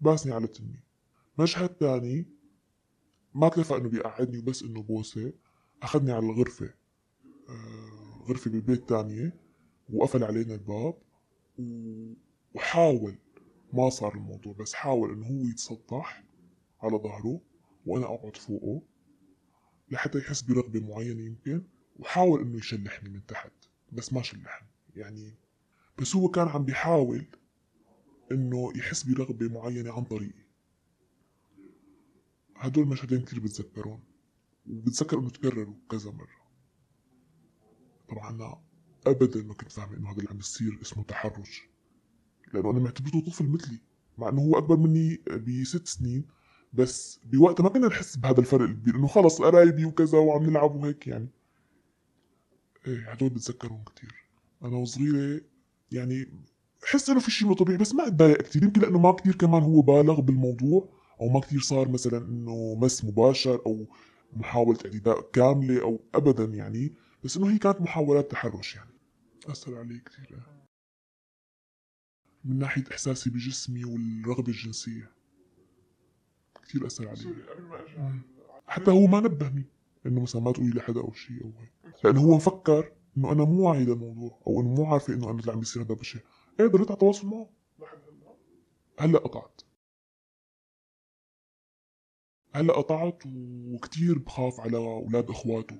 باسني 0.00 0.32
على 0.32 0.46
تمي 0.46 0.80
مشهد 1.38 1.68
تاني 1.68 2.26
ما 3.34 3.46
اكتفى 3.46 3.76
إنه 3.76 3.88
بيقعدني 3.88 4.38
وبس 4.38 4.62
إنه 4.62 4.82
بوسة 4.82 5.32
أخذني 5.82 6.12
على 6.12 6.26
الغرفة. 6.26 6.74
آه 7.48 8.24
غرفة 8.28 8.50
بالبيت 8.50 8.88
تانية 8.88 9.40
وقفل 9.92 10.24
علينا 10.24 10.54
الباب 10.54 10.94
وحاول 12.54 13.18
ما 13.72 13.90
صار 13.90 14.14
الموضوع 14.14 14.52
بس 14.52 14.74
حاول 14.74 15.12
إنه 15.12 15.26
هو 15.26 15.44
يتسطح 15.44 16.24
على 16.82 16.96
ظهره 16.96 17.40
وأنا 17.86 18.06
أقعد 18.06 18.36
فوقه 18.36 18.82
لحتى 19.90 20.18
يحس 20.18 20.42
برغبة 20.42 20.80
معينة 20.80 21.22
يمكن. 21.22 21.62
وحاول 22.00 22.40
إنه 22.40 22.58
يشلحني 22.58 23.08
من 23.08 23.26
تحت 23.26 23.52
بس 23.92 24.12
ما 24.12 24.22
شلحني 24.22 24.68
يعني 24.96 25.34
بس 25.98 26.16
هو 26.16 26.28
كان 26.28 26.48
عم 26.48 26.64
بيحاول 26.64 27.26
إنه 28.32 28.72
يحس 28.76 29.02
برغبة 29.02 29.48
معينة 29.48 29.92
عن 29.92 30.04
طريقي. 30.04 30.44
هدول 32.56 32.86
مشهدين 32.86 33.20
كتير 33.20 33.40
بتذكرهم 33.40 34.00
وبتذكر 34.70 35.18
إنه 35.18 35.30
تكرروا 35.30 35.74
كذا 35.90 36.10
مرة. 36.10 36.40
طبعا 38.08 38.30
أنا 38.30 38.60
أبدا 39.06 39.42
ما 39.42 39.54
كنت 39.54 39.72
فاهم 39.72 39.92
إنه 39.94 40.10
هذا 40.10 40.18
اللي 40.18 40.30
عم 40.30 40.36
بيصير 40.36 40.78
اسمه 40.82 41.02
تحرش 41.04 41.62
لأنه 42.54 42.70
أنا 42.70 42.78
معتبرته 42.80 43.20
طفل 43.20 43.48
مثلي 43.48 43.78
مع 44.18 44.28
إنه 44.28 44.42
هو 44.42 44.58
أكبر 44.58 44.76
مني 44.76 45.22
بست 45.26 45.86
سنين 45.86 46.24
بس 46.72 47.20
بوقتها 47.24 47.64
ما 47.64 47.68
كنا 47.68 47.86
نحس 47.88 48.16
بهذا 48.16 48.40
الفرق 48.40 48.62
الكبير 48.62 48.96
إنه 48.96 49.06
خلص 49.06 49.42
قرايبي 49.42 49.84
وكذا 49.84 50.18
وعم 50.18 50.42
نلعب 50.42 50.74
وهيك 50.74 51.06
يعني. 51.06 51.28
إيه 52.86 53.10
هدول 53.12 53.30
بتذكرهم 53.30 53.84
كتير؟ 53.84 54.24
أنا 54.62 54.76
وصغيرة 54.76 55.40
يعني 55.92 56.26
بحس 56.82 57.10
إنه 57.10 57.20
في 57.20 57.30
شيء 57.30 57.48
مو 57.48 57.54
طبيعي 57.54 57.78
بس 57.78 57.94
ما 57.94 58.06
اتضايق 58.06 58.42
كتير 58.42 58.62
يمكن 58.62 58.80
لأنه 58.80 58.98
ما 58.98 59.12
كتير 59.12 59.34
كمان 59.34 59.62
هو 59.62 59.82
بالغ 59.82 60.20
بالموضوع 60.20 60.88
أو 61.20 61.28
ما 61.28 61.40
كثير 61.40 61.60
صار 61.60 61.88
مثلا 61.88 62.18
إنه 62.18 62.74
مس 62.74 63.04
مباشر 63.04 63.66
أو 63.66 63.86
محاولة 64.32 64.78
إعتداء 64.84 65.20
كاملة 65.20 65.82
أو 65.82 66.00
ابدا 66.14 66.44
يعني 66.44 66.94
بس 67.24 67.36
إنه 67.36 67.50
هي 67.50 67.58
كانت 67.58 67.80
محاولات 67.80 68.30
تحرش 68.30 68.76
يعني. 68.76 68.90
أثر 69.46 69.78
علي 69.78 69.98
كثير 69.98 70.40
من 72.44 72.58
ناحية 72.58 72.84
إحساسي 72.90 73.30
بجسمي 73.30 73.84
والرغبة 73.84 74.48
الجنسية 74.48 75.10
كثير 76.62 76.86
أثر 76.86 77.08
علي. 77.08 77.34
حتى 78.66 78.90
هو 78.90 79.06
ما 79.06 79.20
نبهني. 79.20 79.64
إنه 80.06 80.20
مثلا 80.20 80.42
ما 80.42 80.52
تقولي 80.52 80.70
لحدا 80.70 81.00
أو 81.00 81.12
شيء 81.12 81.44
أو 81.44 81.52
هيك. 81.60 81.72
لأنه 82.04 82.20
هو 82.20 82.36
مفكر 82.36 82.92
إنه 83.16 83.32
أنا 83.32 83.44
مو 83.44 83.68
واعي 83.68 83.84
للموضوع 83.84 84.40
أو 84.46 84.60
إنه 84.60 84.74
مو 84.74 84.84
عارفه 84.84 85.14
إنه 85.14 85.30
أنا 85.30 85.40
اللي 85.40 85.52
عم 85.52 85.58
بيصير 85.58 85.82
هذا 85.82 85.94
بشيء 85.94 86.22
إيه 86.60 86.66
ضليت 86.66 86.90
على 86.90 87.00
تواصل 87.00 87.26
معه. 87.26 87.50
هلأ 88.98 89.18
قطعت. 89.18 89.60
هلأ 92.54 92.72
قطعت 92.72 93.22
وكتير 93.74 94.18
بخاف 94.18 94.60
على 94.60 94.76
أولاد 94.76 95.30
أخواته. 95.30 95.78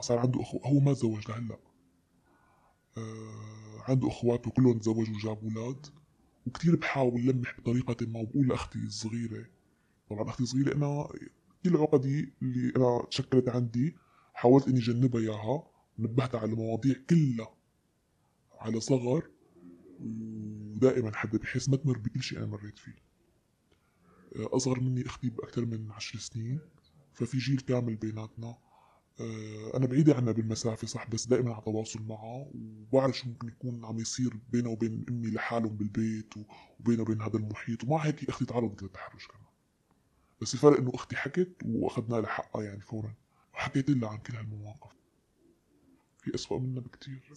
صار 0.00 0.18
عنده 0.18 0.40
أخو 0.40 0.58
هو 0.58 0.80
ما 0.80 0.92
تزوج 0.92 1.30
لهلأ. 1.30 1.58
آه 2.98 3.82
عنده 3.88 4.08
أخواته 4.08 4.50
كلهم 4.50 4.78
تزوجوا 4.78 5.14
وجابوا 5.14 5.50
أولاد. 5.50 5.86
وكتير 6.46 6.76
بحاول 6.76 7.26
لمح 7.26 7.60
بطريقة 7.60 8.06
ما 8.06 8.20
وبقول 8.20 8.48
لأختي 8.48 8.78
الصغيرة. 8.78 9.46
طبعا 10.10 10.28
أختي 10.28 10.42
الصغيرة 10.42 10.76
أنا 10.76 11.08
كل 11.64 11.76
عقدي 11.76 12.32
اللي 12.42 12.72
أنا 12.76 13.06
تشكلت 13.10 13.48
عندي. 13.48 13.96
حاولت 14.34 14.68
إني 14.68 14.80
جنبها 14.80 15.20
إياها. 15.20 15.66
ونبهتها 15.98 16.40
على 16.40 16.52
المواضيع 16.52 16.94
كلها 17.10 17.54
على 18.52 18.80
صغر. 18.80 19.30
ودائما 20.00 21.16
حدا 21.16 21.38
بحس 21.38 21.68
ما 21.68 21.76
تمر 21.76 21.98
بكل 21.98 22.22
شيء 22.22 22.38
أنا 22.38 22.46
مريت 22.46 22.78
فيه. 22.78 22.96
أصغر 24.36 24.80
مني 24.80 25.06
أختي 25.06 25.30
بأكثر 25.30 25.64
من 25.64 25.90
عشر 25.90 26.18
سنين. 26.18 26.60
ففي 27.14 27.38
جيل 27.38 27.60
كامل 27.60 27.96
بيناتنا. 27.96 28.58
أنا 29.74 29.86
بعيدة 29.86 30.14
عنها 30.14 30.32
بالمسافة 30.32 30.86
صح 30.86 31.10
بس 31.10 31.26
دائما 31.26 31.54
على 31.54 31.62
تواصل 31.64 32.02
معها. 32.02 32.50
وبعرف 32.54 33.18
شو 33.18 33.28
ممكن 33.28 33.48
يكون 33.48 33.84
عم 33.84 33.98
يصير 33.98 34.36
بينها 34.52 34.70
وبين 34.70 35.04
أمي 35.08 35.30
لحالهم 35.30 35.76
بالبيت 35.76 36.34
وبينها 36.80 37.02
وبين 37.02 37.22
هذا 37.22 37.36
المحيط. 37.36 37.84
ومع 37.84 37.96
هيك 37.96 38.28
أختي 38.28 38.44
تعرضت 38.44 38.82
للتحرش 38.82 39.26
كمان. 39.26 39.49
بس 40.40 40.54
الفرق 40.54 40.78
إنه 40.78 40.90
أختي 40.94 41.16
حكت 41.16 41.56
وأخذنا 41.64 42.16
لها 42.16 42.30
حقها 42.30 42.62
يعني 42.62 42.80
فورا. 42.80 43.14
وحكيت 43.54 43.90
لها 43.90 44.08
عن 44.08 44.18
كل 44.18 44.36
هالمواقف. 44.36 44.92
في 46.18 46.34
أسوأ 46.34 46.58
منا 46.58 46.80
بكتير. 46.80 47.32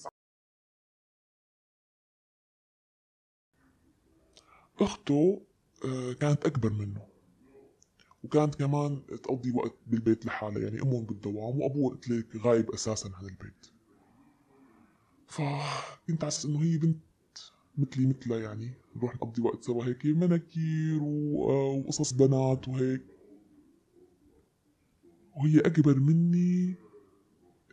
أخته 4.79 5.45
آه، 5.85 6.13
كانت 6.13 6.45
أكبر 6.45 6.73
منه. 6.73 7.07
وكانت 8.23 8.55
كمان 8.55 9.05
تقضي 9.05 9.51
وقت 9.51 9.75
بالبيت 9.87 10.25
لحالها. 10.25 10.63
يعني 10.63 10.81
أمهم 10.81 11.05
بالدوام 11.05 11.61
وأبوه 11.61 11.89
قلت 11.91 12.09
لك 12.09 12.35
غايب 12.35 12.71
أساسا 12.71 13.11
عن 13.15 13.25
البيت. 13.25 13.67
فكنت 15.27 16.23
على 16.23 16.27
أساس 16.27 16.45
إنه 16.45 16.63
هي 16.63 16.77
بنت 16.77 17.03
مثلي 17.77 18.07
مثلها 18.07 18.39
يعني. 18.39 18.71
نروح 18.95 19.15
نقضي 19.15 19.41
وقت 19.41 19.63
سوا 19.63 19.85
هيك 19.85 20.05
مناكير 20.05 21.03
وقصص 21.03 22.13
بنات 22.13 22.67
وهيك. 22.67 23.01
وهي 25.37 25.59
أكبر 25.59 25.99
مني 25.99 26.75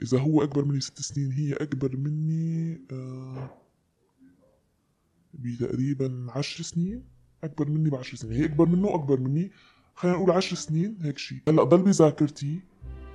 إذا 0.02 0.18
هو 0.18 0.42
أكبر 0.42 0.64
مني 0.64 0.80
ست 0.80 1.00
سنين 1.00 1.32
هي 1.32 1.52
أكبر 1.52 1.96
مني 1.96 2.80
آه 2.92 3.50
بتقريبا 5.34 6.26
عشر 6.28 6.64
سنين. 6.64 7.04
أكبر 7.44 7.70
مني 7.70 7.90
بعشر 7.90 8.16
سنين. 8.16 8.32
هي 8.32 8.44
أكبر 8.44 8.68
منه 8.68 8.88
وأكبر 8.88 9.20
مني. 9.20 9.50
خلينا 9.94 10.16
نقول 10.16 10.30
عشر 10.30 10.56
سنين 10.56 10.98
هيك 11.00 11.18
شيء 11.18 11.38
هلأ 11.48 11.62
ضل 11.64 11.82
بذاكرتي 11.82 12.60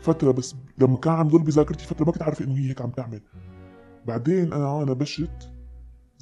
فترة 0.01 0.31
بس. 0.31 0.55
لما 0.77 0.97
كان 0.97 1.13
عم 1.13 1.27
ضل 1.27 1.43
بذاكرتي 1.43 1.85
فترة 1.85 2.05
ما 2.05 2.11
كنت 2.11 2.21
عارف 2.21 2.41
إنه 2.41 2.55
هي 2.57 2.69
هيك 2.69 2.81
عم 2.81 2.89
تعمل. 2.89 3.21
بعدين 4.07 4.53
أنا 4.53 4.83
أنا 4.83 4.93
بشت 4.93 5.54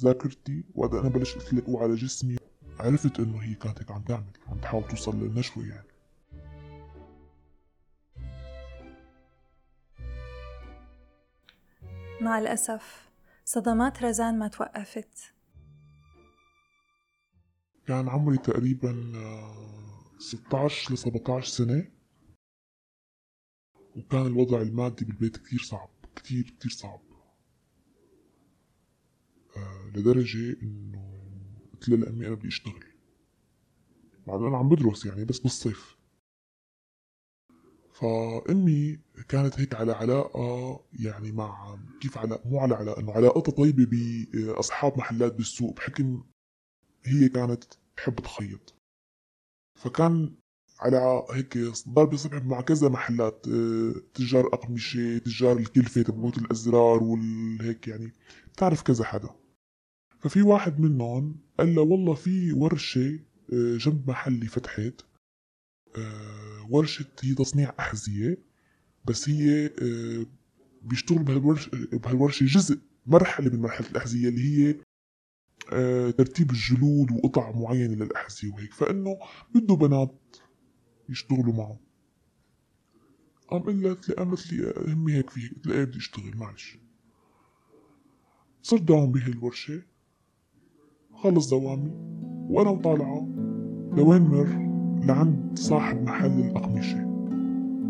ذاكرتي 0.00 0.64
وقت 0.74 0.94
أنا 0.94 1.08
بلشت 1.08 1.54
لك 1.54 1.64
على 1.68 1.94
جسمي. 1.94 2.36
عرفت 2.80 3.20
إنه 3.20 3.38
هي 3.38 3.54
كانت 3.54 3.78
هيك 3.78 3.90
عم 3.90 4.02
تعمل. 4.02 4.32
عم 4.46 4.58
تحاول 4.58 4.88
توصل 4.88 5.16
للنشوة 5.16 5.66
يعني. 5.66 5.88
مع 12.20 12.38
الأسف 12.38 13.10
صدمات 13.44 14.02
رزان 14.02 14.38
ما 14.38 14.48
توقفت. 14.48 15.34
كان 17.86 18.08
عمري 18.08 18.38
تقريبا 18.38 19.12
16 20.18 20.94
ل 20.94 20.98
17 20.98 21.46
سنة. 21.46 21.90
وكان 23.96 24.26
الوضع 24.26 24.60
المادي 24.62 25.04
بالبيت 25.04 25.36
كتير 25.36 25.58
صعب 25.58 25.88
كتير 26.16 26.54
كتير 26.58 26.70
صعب. 26.70 27.00
لدرجة 29.94 30.56
إنه 30.62 31.22
قلت 31.72 31.88
لها 31.88 31.98
لأمي 31.98 32.26
أنا 32.26 32.34
بدي 32.34 32.48
أشتغل. 32.48 32.84
بعد 34.26 34.42
أنا 34.42 34.56
عم 34.58 34.68
بدرس 34.68 35.06
يعني 35.06 35.24
بس 35.24 35.38
بالصيف. 35.38 35.96
فأمي 37.92 38.98
كانت 39.28 39.60
هيك 39.60 39.74
على 39.74 39.92
علاقة 39.92 40.80
يعني 40.92 41.32
مع 41.32 41.78
كيف 42.00 42.18
على 42.18 42.40
مو 42.44 42.58
على 42.58 42.74
علاقة 42.74 43.00
إنه 43.00 43.12
علاقتها 43.12 43.52
طيبة 43.52 43.86
بأصحاب 43.86 44.98
محلات 44.98 45.34
بالسوق 45.34 45.76
بحكم 45.76 46.24
هي 47.04 47.28
كانت 47.28 47.64
تحب 47.96 48.14
تخيط. 48.14 48.74
فكان 49.74 50.34
على 50.80 51.26
هيك 51.30 51.58
ضرب 51.88 52.16
صبح 52.16 52.44
مع 52.44 52.60
كذا 52.60 52.88
محلات 52.88 53.46
تجار 54.14 54.46
أقمشة 54.46 55.18
تجار 55.18 55.56
الكلفة 55.56 56.02
تبعوت 56.02 56.38
الأزرار 56.38 57.02
والهيك 57.02 57.88
يعني 57.88 58.12
بتعرف 58.52 58.82
كذا 58.82 59.04
حدا. 59.04 59.43
ففي 60.24 60.42
واحد 60.42 60.80
منهم 60.80 61.36
قال 61.58 61.74
له 61.74 61.82
والله 61.82 62.14
في 62.14 62.52
ورشة 62.52 63.18
آه، 63.52 63.76
جنب 63.76 64.10
محلي 64.10 64.46
فتحت 64.46 65.00
آه، 65.96 66.66
ورشة 66.70 67.06
هي 67.22 67.34
تصنيع 67.34 67.74
أحذية 67.78 68.38
بس 69.04 69.28
هي 69.28 69.70
بيشتغلوا 70.82 71.24
بهالورشة 71.24 71.70
بهالورشة 71.92 72.44
جزء 72.44 72.78
مرحلة 73.06 73.50
من 73.50 73.60
مرحلة 73.60 73.90
الأحذية 73.90 74.28
اللي 74.28 74.68
هي 74.68 74.76
ترتيب 76.12 76.50
الجلود 76.50 77.12
وقطع 77.12 77.50
معينة 77.50 77.94
للأحذية 77.94 78.52
وهيك. 78.52 78.72
فإنه 78.72 79.18
بده 79.54 79.74
بنات 79.74 80.36
يشتغلوا 81.08 81.54
معه. 81.54 81.80
قام 83.48 83.62
قلت 83.62 84.08
لي 84.08 84.14
قامت 84.14 84.52
لي 84.52 84.74
همي 84.92 85.14
هيك 85.14 85.30
فيك 85.30 85.54
قلت 85.54 85.66
لها 85.66 85.84
بدي 85.84 85.98
أشتغل 85.98 86.36
معلش. 86.36 86.78
صرت 88.62 88.82
داوم 88.82 89.12
بهي 89.12 89.26
الورشة 89.26 89.82
خلص 91.24 91.50
دوامي 91.50 91.90
وأنا 92.48 92.70
وطالعة 92.70 93.28
لوين 93.96 94.22
مر 94.22 94.48
لعند 95.06 95.58
صاحب 95.58 96.02
محل 96.02 96.40
الأقمشة 96.40 96.98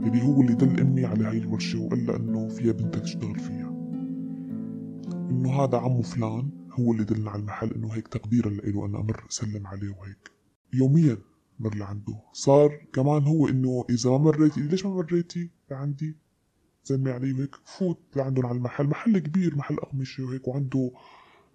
اللي 0.06 0.22
هو 0.22 0.40
اللي 0.40 0.54
دل 0.54 0.80
أمي 0.80 1.04
على 1.04 1.24
هاي 1.24 1.38
الورشة 1.38 1.80
وقال 1.80 2.06
لها 2.06 2.16
إنه 2.16 2.48
فيها 2.48 2.72
بنتها 2.72 3.00
تشتغل 3.00 3.38
فيها. 3.38 3.68
إنه 5.30 5.52
هذا 5.52 5.78
عمو 5.78 6.02
فلان 6.02 6.50
هو 6.72 6.92
اللي 6.92 7.04
دلنا 7.04 7.30
على 7.30 7.40
المحل 7.40 7.70
إنه 7.70 7.88
هيك 7.88 8.08
تقديرا 8.08 8.50
لإله 8.50 8.86
أنا 8.86 9.00
أمر 9.00 9.24
أسلم 9.30 9.66
عليه 9.66 9.88
وهيك. 9.88 10.30
يوميا 10.72 11.18
مر 11.60 11.74
لعنده. 11.74 12.16
صار 12.32 12.86
كمان 12.92 13.22
هو 13.22 13.48
إنه 13.48 13.84
إذا 13.90 14.10
ما 14.10 14.18
مريتي 14.18 14.60
ليش 14.60 14.86
ما 14.86 14.94
مريتي 14.94 15.50
لعندي؟ 15.70 16.16
زلمة 16.84 17.10
علي 17.10 17.32
وهيك 17.32 17.56
فوت 17.64 17.98
لعندهم 18.16 18.46
على 18.46 18.56
المحل. 18.56 18.86
محل 18.86 19.18
كبير 19.18 19.56
محل 19.56 19.74
أقمشة 19.74 20.24
وهيك 20.24 20.48
وعنده 20.48 20.90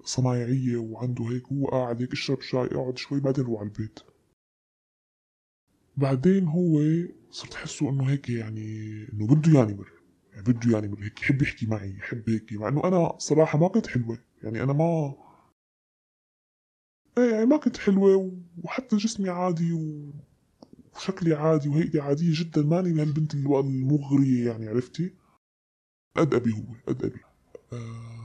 صنايعية 0.03 0.77
وعنده 0.77 1.23
هيك 1.25 1.47
هو 1.47 1.65
قاعد 1.67 2.01
هيك 2.01 2.11
اشرب 2.11 2.41
شاي 2.41 2.65
اقعد 2.65 2.97
شوي 2.97 3.19
بعدين 3.19 3.45
روح 3.45 3.59
على 3.59 3.69
البيت. 3.69 3.99
بعدين 5.97 6.47
هو 6.47 6.79
صرت 7.31 7.53
أحسه 7.55 7.89
إنه 7.89 8.03
هيك 8.09 8.29
يعني 8.29 8.61
إنه 9.13 9.27
بده 9.27 9.59
يعني 9.59 9.73
مر 9.73 9.91
يعني 10.33 10.43
بده 10.43 10.71
يعني 10.71 10.87
مر 10.87 11.03
هيك 11.03 11.21
يحب 11.21 11.41
يحكي 11.41 11.65
معي 11.65 11.97
يحب 11.97 12.29
هيك 12.29 12.53
مع 12.53 12.67
إنه 12.67 12.83
أنا 12.83 13.17
صراحة 13.17 13.59
ما 13.59 13.67
كنت 13.67 13.87
حلوة. 13.87 14.17
يعني 14.43 14.63
أنا 14.63 14.73
ما 14.73 15.15
إيه 17.17 17.31
يعني 17.31 17.45
ما 17.45 17.57
كنت 17.57 17.77
حلوة 17.77 18.31
وحتى 18.63 18.97
جسمي 18.97 19.29
عادي 19.29 19.73
وشكلي 20.95 21.33
عادي 21.33 21.69
وهيئتي 21.69 21.99
عادية 21.99 22.31
جدا. 22.43 22.61
ماني 22.61 22.93
من 22.93 22.99
البنت 22.99 23.35
المغرية 23.35 24.47
يعني 24.47 24.67
عرفتي؟ 24.67 25.13
قد 26.17 26.33
أبي 26.33 26.51
هو 26.53 26.63
قد 26.87 27.05
أبي. 27.05 27.19
آه 27.73 28.18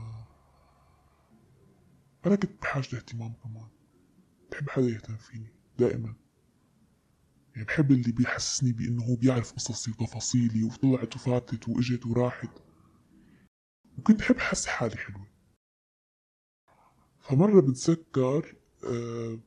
أنا 2.25 2.35
كنت 2.35 2.61
بحاجة 2.61 2.95
اهتمام 2.95 3.33
كمان. 3.43 3.67
بحب 4.51 4.69
حدا 4.69 4.85
يهتم 4.85 5.17
فيني 5.17 5.53
دائما. 5.79 6.15
يعني 7.55 7.67
بحب 7.67 7.91
اللي 7.91 8.11
بيحسسني 8.11 8.71
بأنه 8.71 9.03
هو 9.03 9.15
بيعرف 9.15 9.53
قصصي 9.53 9.91
وتفاصيلي 9.91 10.63
وطلعت 10.63 11.15
وفاتت 11.15 11.69
وإجت 11.69 12.05
وراحت. 12.05 12.49
وكنت 13.97 14.19
بحب 14.19 14.35
أحس 14.35 14.67
حالي 14.67 14.97
حلوة. 14.97 15.27
فمرة 17.19 17.61
بتذكر 17.61 18.55
آه، 18.83 19.39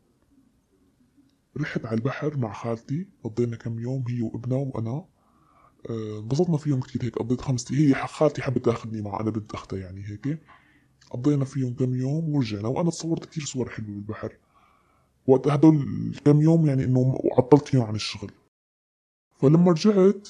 رحت 1.57 1.87
على 1.87 1.95
البحر 1.97 2.37
مع 2.37 2.53
خالتي 2.53 3.09
قضينا 3.25 3.57
كم 3.57 3.79
يوم 3.79 4.05
هي 4.09 4.23
وابنها 4.23 4.59
وأنا. 4.59 5.09
آه، 5.91 6.19
انبسطنا 6.21 6.57
فيهم 6.57 6.81
كتير 6.81 7.05
هيك 7.05 7.19
قضيت 7.19 7.41
خمس 7.41 7.73
هي 7.73 7.95
خالتي 7.95 8.43
حبت 8.43 8.65
تاخذني 8.65 9.03
معها 9.03 9.21
أنا 9.21 9.31
بنت 9.31 9.55
أختها 9.55 9.79
يعني 9.79 10.05
هيك. 10.09 10.43
قضينا 11.11 11.45
فيهم 11.45 11.75
كم 11.75 11.95
يوم 11.95 12.35
ورجعنا 12.35 12.69
وأنا 12.69 12.91
تصورت 12.91 13.25
كتير 13.25 13.45
صور 13.45 13.69
حلوة 13.69 13.89
بالبحر. 13.89 14.37
وقت 15.27 15.49
هدول 15.49 15.77
الكم 16.15 16.41
يوم 16.41 16.67
يعني 16.67 16.85
إنه 16.85 17.19
عطلت 17.39 17.69
فيهم 17.69 17.83
عن 17.83 17.95
الشغل. 17.95 18.31
فلما 19.39 19.73
رجعت 19.73 20.29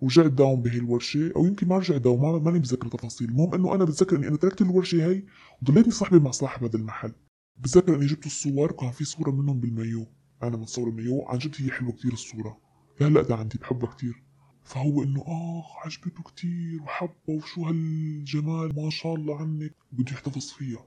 ورجعت 0.00 0.30
داوم 0.30 0.62
بهي 0.62 0.78
الورشة 0.78 1.32
أو 1.36 1.46
يمكن 1.46 1.68
ما 1.68 1.78
رجعت 1.78 2.00
داوم 2.00 2.44
ماني 2.44 2.58
بتذكر 2.58 2.88
تفاصيل 2.88 3.28
المهم 3.28 3.54
إنه 3.54 3.74
أنا 3.74 3.84
بتذكر 3.84 4.16
إني 4.16 4.28
أنا 4.28 4.36
تركت 4.36 4.62
الورشة 4.62 5.06
هي 5.06 5.22
وضليتني 5.62 5.92
صاحبي 5.92 6.18
مع 6.18 6.30
صاحب 6.30 6.64
هذا 6.64 6.76
المحل. 6.76 7.12
بتذكر 7.56 7.94
إني 7.94 8.06
جبت 8.06 8.26
الصور 8.26 8.72
وكان 8.72 8.90
في 8.90 9.04
صورة 9.04 9.30
منهم 9.30 9.60
بالمايو. 9.60 10.06
أنا 10.42 10.56
متصور 10.56 10.88
المايو 10.88 11.22
عن 11.22 11.38
جد 11.38 11.54
هي 11.58 11.70
حلوة 11.70 11.92
كتير 11.92 12.12
الصورة. 12.12 12.58
لهلأ 13.00 13.34
عندي 13.34 13.58
بحبها 13.58 13.90
كتير. 13.90 14.22
فهو 14.64 15.02
إنه 15.02 15.24
اخ 15.26 15.86
عجبته 15.86 16.22
كتير 16.22 16.82
وحبها 16.82 17.12
وشو 17.28 17.64
هالجمال. 17.64 18.82
ما 18.82 18.90
شاء 18.90 19.14
الله 19.14 19.36
عنك 19.36 19.74
بده 19.92 20.12
يحتفظ 20.12 20.50
فيها. 20.50 20.86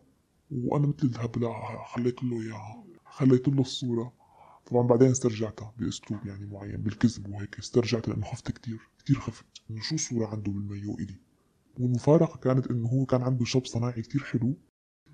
وأنا 0.51 0.87
مثل 0.87 1.07
الهبلة 1.07 1.53
خليت 1.85 2.23
له 2.23 2.41
إياها. 2.41 2.83
خليت 3.05 3.47
له 3.47 3.61
الصورة. 3.61 4.13
طبعا 4.65 4.87
بعدين 4.87 5.11
استرجعتها 5.11 5.73
بأسلوب 5.77 6.25
يعني 6.25 6.45
معين 6.45 6.77
بالكذب 6.77 7.29
وهيك. 7.29 7.59
استرجعتها 7.59 8.13
لأنه 8.13 8.25
خفت 8.25 8.51
كتير. 8.51 8.79
كتير 8.99 9.19
خفت. 9.19 9.45
إنه 9.71 9.81
شو 9.81 9.95
الصورة 9.95 10.27
عنده 10.27 10.51
بالمايو 10.51 10.95
إلي؟ 10.95 11.15
والمفارقة 11.79 12.37
كانت 12.37 12.67
إنه 12.67 12.87
هو 12.87 13.05
كان 13.05 13.21
عنده 13.21 13.45
شاب 13.45 13.65
صناعي 13.65 14.01
كتير 14.01 14.23
حلو. 14.23 14.57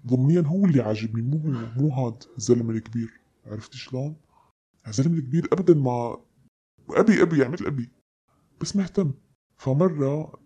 ضمنيا 0.08 0.41
هو 0.41 0.65
اللي 0.65 0.82
عاجبني. 0.82 1.21
مو 1.21 1.38
هو. 1.38 1.82
مو 1.82 1.89
هاد 1.89 2.24
الزلمة 2.38 2.71
الكبير. 2.71 3.19
عرفت 3.45 3.74
شلون؟ 3.74 4.15
الزلمة 4.88 5.17
الكبير 5.17 5.47
ابدا 5.52 5.74
ما 5.74 6.17
أبي 6.89 7.21
أبي 7.21 7.39
يعني 7.39 7.54
مثل 7.54 7.65
أبي. 7.65 7.89
بس 8.62 8.76
مهتم 8.76 9.13
فمرة 9.58 10.39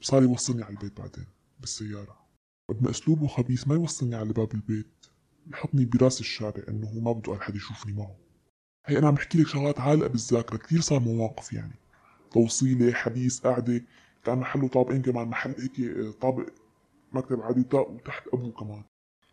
صار 0.00 0.22
يوصلني 0.22 0.62
على 0.62 0.74
البيت 0.74 1.00
بعدين 1.00 1.26
بالسيارة. 1.60 2.26
قد 2.70 2.82
ما 2.82 2.90
اسلوبه 2.90 3.26
خبيث 3.26 3.68
ما 3.68 3.74
يوصلني 3.74 4.16
على 4.16 4.32
باب 4.32 4.54
البيت. 4.54 5.06
يحطني 5.52 5.84
براس 5.84 6.20
الشارع 6.20 6.64
إنه 6.68 6.86
هو 6.86 7.00
ما 7.00 7.12
بده 7.12 7.36
أحد 7.36 7.56
يشوفني 7.56 7.92
معه. 7.92 8.16
هي 8.86 8.98
أنا 8.98 9.08
عم 9.08 9.14
بحكي 9.14 9.38
لك 9.38 9.46
شغلات 9.46 9.80
عالقة 9.80 10.08
بالذاكرة 10.08 10.56
كثير 10.56 10.80
صار 10.80 11.00
مواقف 11.00 11.52
يعني. 11.52 11.74
توصيلة 12.30 12.92
حديث 12.92 13.40
قعدة 13.40 13.82
كان 14.24 14.38
محله 14.38 14.68
طابقين 14.68 15.02
كمان 15.02 15.28
محل 15.28 15.54
هيك 15.58 16.00
طابق 16.20 16.48
مكتب 17.12 17.40
عادي 17.40 17.64
وتحت 17.76 18.28
أبوه 18.32 18.52
كمان. 18.52 18.84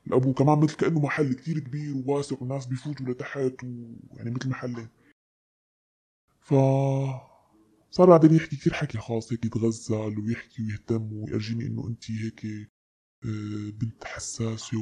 الابو 0.08 0.34
كمان 0.34 0.60
مثل 0.60 0.76
كأنه 0.76 1.00
محل 1.00 1.34
كتير 1.34 1.60
كبير 1.60 1.96
وواسع 1.96 2.36
والناس 2.40 2.66
بيفوتوا 2.66 3.06
لتحت 3.06 3.64
ويعني 3.64 4.32
مثل 4.32 4.50
محلين. 4.50 4.88
ف 6.42 6.54
صار 7.98 8.10
بعدين 8.10 8.34
يحكي 8.34 8.56
كتير 8.56 8.74
حكي 8.74 8.98
خاص 8.98 9.32
هيك 9.32 9.46
يتغزل 9.46 10.20
ويحكي 10.20 10.64
ويهتم 10.64 11.14
ويرجيني 11.14 11.66
إنه 11.68 11.88
أنت 11.88 12.12
هيك 12.12 12.46
آه، 13.26 13.70
بنت 13.70 14.04
حساسة 14.04 14.78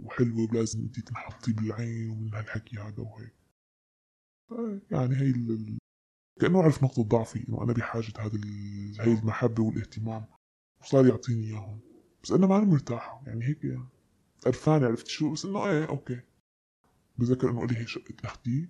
وحلوة 0.00 0.48
ولازم 0.50 0.80
أنت 0.80 1.00
تنحطي 1.00 1.52
بالعين 1.52 2.10
ومن 2.10 2.34
هالحكي 2.34 2.78
هذا 2.78 3.02
وهيك. 3.02 3.34
يعني 4.90 5.16
هي 5.16 5.30
ال... 5.30 5.78
كأنه 6.40 6.62
عرف 6.62 6.84
نقطة 6.84 7.02
ضعفي 7.02 7.48
إنه 7.48 7.62
أنا 7.62 7.72
بحاجة 7.72 8.12
هذا 8.18 8.36
ال... 8.36 9.00
هي 9.00 9.12
المحبة 9.12 9.62
والاهتمام 9.62 10.26
وصار 10.80 11.06
يعطيني 11.06 11.46
إياهم. 11.46 11.80
بس 12.22 12.32
أنا 12.32 12.46
ماني 12.46 12.66
مرتاح 12.66 13.22
يعني 13.26 13.44
هيك 13.44 13.78
قرفان 14.44 14.84
عرفت 14.84 15.06
شو؟ 15.06 15.32
بس 15.32 15.44
إنه 15.44 15.66
إيه 15.66 15.88
أوكي. 15.88 16.20
بذكر 17.18 17.50
إنه 17.50 17.66
لي 17.66 17.76
هي 17.76 17.86
شقة 17.86 18.14
أختي 18.24 18.68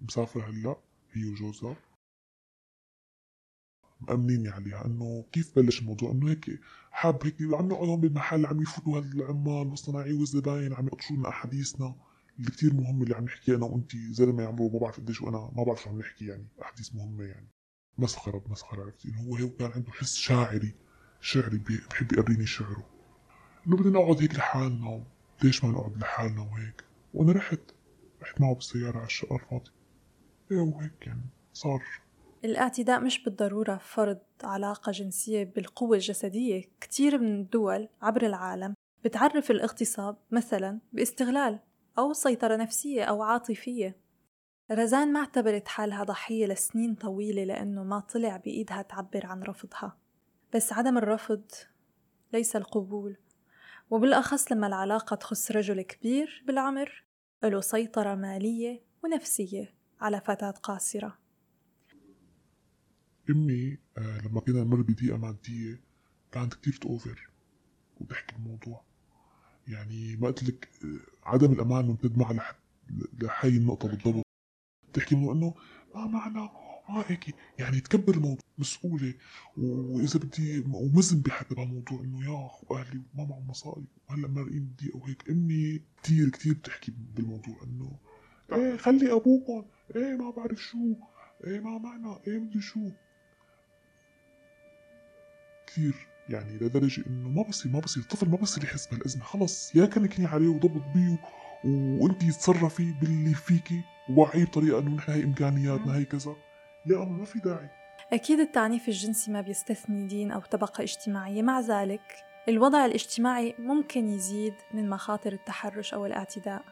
مسافرة 0.00 0.42
هلأ 0.50 0.76
هي 1.12 1.24
وجوزها. 1.24 1.76
مأمنيني 4.00 4.48
عليها 4.48 4.86
إنه 4.86 5.24
كيف 5.32 5.56
بلش 5.56 5.80
الموضوع؟ 5.80 6.10
إنه 6.10 6.30
هيك 6.30 6.60
حاب 6.90 7.24
هيك 7.24 7.36
عم 7.40 7.68
نقعد 7.68 8.00
بالمحل 8.00 8.46
عم 8.46 8.62
يفوتوا 8.62 8.98
هالعمال 8.98 9.68
والصناعية 9.68 10.14
والزباين 10.14 10.72
عم 10.72 10.86
يقطشوا 10.86 11.16
لنا 11.16 11.28
أحاديثنا 11.28 11.94
اللي 12.38 12.50
كتير 12.50 12.74
مهمة 12.74 13.02
اللي 13.02 13.14
عم 13.16 13.24
نحكي 13.24 13.54
أنا 13.54 13.64
وانت 13.64 13.96
زلمة 13.96 14.44
عمره 14.46 14.68
ما 14.72 14.78
بعرف 14.78 15.00
قديش 15.00 15.22
وأنا 15.22 15.50
ما 15.56 15.64
بعرف 15.64 15.82
شو 15.82 15.90
عم 15.90 15.98
نحكي 15.98 16.26
يعني 16.26 16.46
أحاديث 16.62 16.94
مهمة 16.94 17.24
يعني. 17.24 17.48
مسخرة 17.98 18.38
بمسخرة 18.38 18.82
عرفتي 18.82 19.12
هو 19.16 19.36
هيك 19.36 19.56
كان 19.56 19.72
عنده 19.72 19.92
حس 19.92 20.16
شاعري 20.16 20.74
شعري 21.20 21.58
بحب 21.58 22.12
يقريني 22.12 22.46
شعره. 22.46 22.86
إنه 23.66 23.76
بدنا 23.76 23.90
نقعد 23.98 24.20
هيك 24.22 24.34
لحالنا 24.34 25.04
ليش 25.42 25.64
ما 25.64 25.70
نقعد 25.70 25.96
لحالنا 25.98 26.42
وهيك؟ 26.42 26.84
وأنا 27.14 27.32
رحت 27.32 27.60
رحت 28.22 28.40
معه 28.40 28.54
بالسيارة 28.54 28.96
على 28.96 29.06
الشقة 29.06 29.36
الفاضية. 29.36 29.72
إيه 30.52 30.58
وهيك 30.60 31.06
يعني 31.06 31.26
صار. 31.52 31.82
الاعتداء 32.46 33.00
مش 33.00 33.24
بالضرورة 33.24 33.76
فرض 33.76 34.18
علاقة 34.44 34.92
جنسية 34.92 35.44
بالقوة 35.44 35.96
الجسدية. 35.96 36.64
كتير 36.80 37.18
من 37.18 37.40
الدول 37.40 37.88
عبر 38.02 38.26
العالم 38.26 38.74
بتعرف 39.04 39.50
الاغتصاب 39.50 40.16
مثلا 40.30 40.80
باستغلال 40.92 41.58
أو 41.98 42.12
سيطرة 42.12 42.56
نفسية 42.56 43.04
أو 43.04 43.22
عاطفية. 43.22 43.96
رزان 44.70 45.12
ما 45.12 45.20
اعتبرت 45.20 45.68
حالها 45.68 46.04
ضحية 46.04 46.46
لسنين 46.46 46.94
طويلة 46.94 47.44
لأنه 47.44 47.84
ما 47.84 48.00
طلع 48.00 48.36
بإيدها 48.36 48.82
تعبر 48.82 49.26
عن 49.26 49.42
رفضها. 49.42 49.98
بس 50.54 50.72
عدم 50.72 50.98
الرفض 50.98 51.42
ليس 52.32 52.56
القبول. 52.56 53.16
وبالأخص 53.90 54.52
لما 54.52 54.66
العلاقة 54.66 55.16
تخص 55.16 55.50
رجل 55.50 55.82
كبير 55.82 56.44
بالعمر 56.46 57.04
له 57.44 57.60
سيطرة 57.60 58.14
مالية 58.14 58.82
ونفسية 59.04 59.74
على 60.00 60.20
فتاة 60.20 60.50
قاصرة. 60.50 61.25
أمي 63.30 63.78
آه 63.98 64.20
لما 64.20 64.40
كنا 64.40 64.64
نمر 64.64 64.82
بضيقة 64.82 65.16
مادية 65.18 65.80
كانت 66.32 66.54
كتير 66.54 66.72
تأوفر 66.82 67.28
وتحكي 68.00 68.36
الموضوع. 68.36 68.84
يعني 69.68 70.16
ما 70.16 70.26
قلت 70.26 70.44
لك 70.44 70.68
آه 70.84 71.28
عدم 71.28 71.52
الأمان 71.52 71.84
ممتد 71.84 72.18
معها 72.18 72.32
لحد 72.32 72.56
لهي 73.22 73.56
النقطة 73.56 73.88
بالضبط. 73.88 74.26
تحكي 74.92 75.14
إنه 75.14 75.54
ما 75.94 76.06
معنا 76.06 76.50
ما 76.88 77.04
هيك 77.06 77.34
يعني 77.58 77.80
تكبر 77.80 78.14
الموضوع 78.14 78.42
مسؤولة. 78.58 79.14
وإذا 79.56 80.20
بدي 80.20 80.60
ومزن 80.72 81.20
بحد 81.20 81.46
بهالموضوع 81.54 82.00
إنه 82.00 82.24
يا 82.24 82.50
أهلي 82.76 83.02
ما 83.14 83.24
معهم 83.24 83.46
مصاري 83.48 83.84
وهلأ 84.08 84.28
مارقين 84.28 84.64
بدي 84.64 84.90
أو 84.94 85.04
هيك. 85.06 85.30
أمي 85.30 85.82
كثير 86.02 86.28
كثير 86.28 86.54
بتحكي 86.54 86.92
بالموضوع 87.14 87.62
إنه 87.62 87.98
إيه 88.52 88.76
خلي 88.76 89.12
أبوكم 89.12 89.64
إيه 89.96 90.16
ما 90.16 90.30
بعرف 90.30 90.58
شو 90.62 90.94
إيه 91.44 91.60
ما 91.60 91.78
معنا 91.78 92.20
إيه 92.26 92.38
مدري 92.38 92.60
شو. 92.60 92.90
كثير 95.76 95.94
يعني 96.28 96.58
لدرجة 96.58 97.06
إنه 97.06 97.28
ما 97.28 97.42
بصير 97.42 97.72
ما 97.72 97.80
بصير. 97.80 98.02
الطفل 98.02 98.28
ما 98.28 98.36
بصير 98.36 98.64
يحس 98.64 98.86
بهالأزمة. 98.86 99.24
خلص 99.24 99.74
يا 99.74 99.86
كنكني 99.86 100.26
عليه 100.26 100.48
وضبط 100.48 100.82
بيه 100.94 101.18
وانت 102.00 102.24
تصرفي 102.24 102.92
باللي 103.00 103.34
فيكي 103.34 103.80
ووعيه 104.10 104.44
بطريقة 104.44 104.78
إنه 104.78 104.90
نحن 104.90 105.12
هي 105.12 105.24
إمكانياتنا 105.24 105.96
هي 105.96 106.04
كذا. 106.04 106.36
لا 106.86 107.04
ما 107.04 107.24
في 107.24 107.38
داعي. 107.38 107.70
أكيد 108.12 108.40
التعنيف 108.40 108.88
الجنسي 108.88 109.30
ما 109.30 109.40
بيستثني 109.40 110.06
دين 110.06 110.30
أو 110.30 110.40
طبقة 110.40 110.82
اجتماعية. 110.82 111.42
مع 111.42 111.60
ذلك 111.60 112.14
الوضع 112.48 112.86
الاجتماعي 112.86 113.54
ممكن 113.58 114.08
يزيد 114.08 114.54
من 114.74 114.90
مخاطر 114.90 115.32
التحرش 115.32 115.94
أو 115.94 116.06
الاعتداء. 116.06 116.64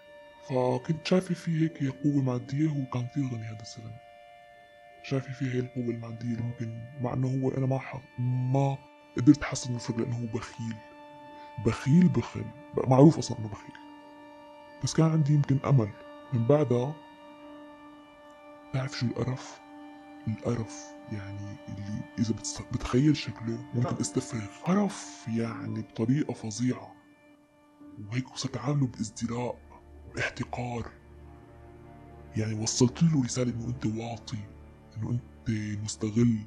فكنت 0.49 1.07
شايفة 1.07 1.35
في 1.35 1.63
هيك 1.63 1.95
قوه 2.05 2.23
ماديه 2.23 2.69
هو 2.69 2.85
كان 2.93 3.07
كثير 3.07 3.25
غني 3.25 3.45
هذا 3.45 3.63
الزلمه 3.63 4.05
شايفة 5.03 5.33
في 5.33 5.45
هي 5.55 5.59
القوة 5.59 5.95
المادية 5.95 6.29
اللي 6.29 6.43
ممكن 6.43 6.81
مع 7.01 7.13
إنه 7.13 7.29
هو 7.29 7.51
أنا 7.51 7.67
ما 7.67 7.81
ما 8.29 8.79
قدرت 9.17 9.43
احصل 9.43 9.75
الفرق 9.75 9.97
لأنه 9.97 10.17
هو 10.17 10.27
بخيل 10.27 10.77
بخيل. 11.67 12.09
بخيل 12.09 12.45
معروف 12.77 13.19
أصلا 13.19 13.39
إنه 13.39 13.49
بخيل. 13.49 13.75
بس 14.85 14.95
كان 14.95 15.11
عندي 15.11 15.35
يمكن 15.35 15.59
أمل. 15.67 15.91
من 16.33 16.47
بعدها 16.47 16.95
بعرف 18.75 18.93
شو 18.99 19.07
القرف. 19.07 19.61
القرف 20.29 20.85
يعني 21.13 21.57
اللي 21.69 22.03
إذا 22.19 22.35
بتخيل 22.73 23.17
شكله 23.17 23.65
ممكن 23.75 23.97
استفرغ. 24.01 24.47
قرف 24.65 25.27
يعني 25.29 25.83
بطريقة 25.83 26.33
فظيعة. 26.33 26.95
وهيك 28.09 28.33
وصرت 28.33 28.57
عامله 28.57 28.87
بازدراء 28.87 29.59
باحتقار 30.15 30.91
يعني 32.37 32.63
وصلت 32.63 33.03
له 33.03 33.25
رسالة 33.25 33.53
إنه 33.53 33.67
أنت 33.67 33.87
واطي 33.87 34.39
إنه 34.97 35.11
أنت 35.11 35.51
مستغل. 35.85 36.39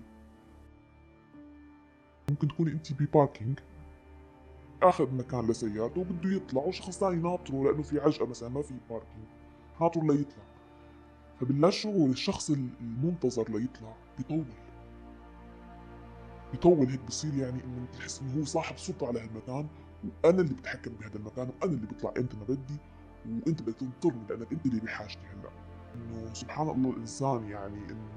ممكن 2.29 2.47
تكوني 2.47 2.71
أنت 2.71 2.93
بباركينج 2.93 3.59
أخذ 4.83 5.13
مكان 5.13 5.47
لسيارته 5.47 6.01
وبده 6.01 6.29
يطلع 6.35 6.61
وشخص 6.61 6.99
ثاني 6.99 7.15
ناطره 7.15 7.63
لأنه 7.63 7.83
في 7.83 7.99
عجقة 7.99 8.25
مثلا 8.25 8.49
ما 8.49 8.61
في 8.61 8.73
باركينج 8.89 9.25
ناطره 9.81 10.01
ليطلع. 10.01 10.43
فباللا 11.39 11.69
شعور 11.69 12.09
الشخص 12.09 12.49
المنتظر 12.49 13.51
ليطلع 13.51 13.95
بيطول. 14.17 14.45
بيطول 16.51 16.87
هيك 16.87 17.01
بصير 17.07 17.33
يعني 17.33 17.63
إنه 17.63 17.85
بتحس 17.93 18.21
إنه 18.21 18.39
هو 18.39 18.45
صاحب 18.45 18.77
سلطة 18.77 19.07
على 19.07 19.19
هالمكان 19.19 19.67
وأنا 20.23 20.41
اللي 20.41 20.53
بتحكم 20.53 20.91
بهذا 20.91 21.15
المكان 21.15 21.49
وأنا 21.49 21.73
اللي 21.73 21.87
بطلع 21.87 22.13
إمتى 22.17 22.37
ما 22.37 22.43
بدي 22.43 22.77
وإنت 23.25 23.61
بدك 23.61 23.75
تنطرني 23.75 24.27
لأنك 24.29 24.51
إنت 24.51 24.65
اللي 24.65 24.79
بحاجتي 24.81 25.19
هلأ. 25.33 25.49
إنه 25.95 26.33
سبحان 26.33 26.69
الله 26.69 26.89
الإنسان 26.89 27.43
يعني 27.49 27.77
إنه 27.91 28.07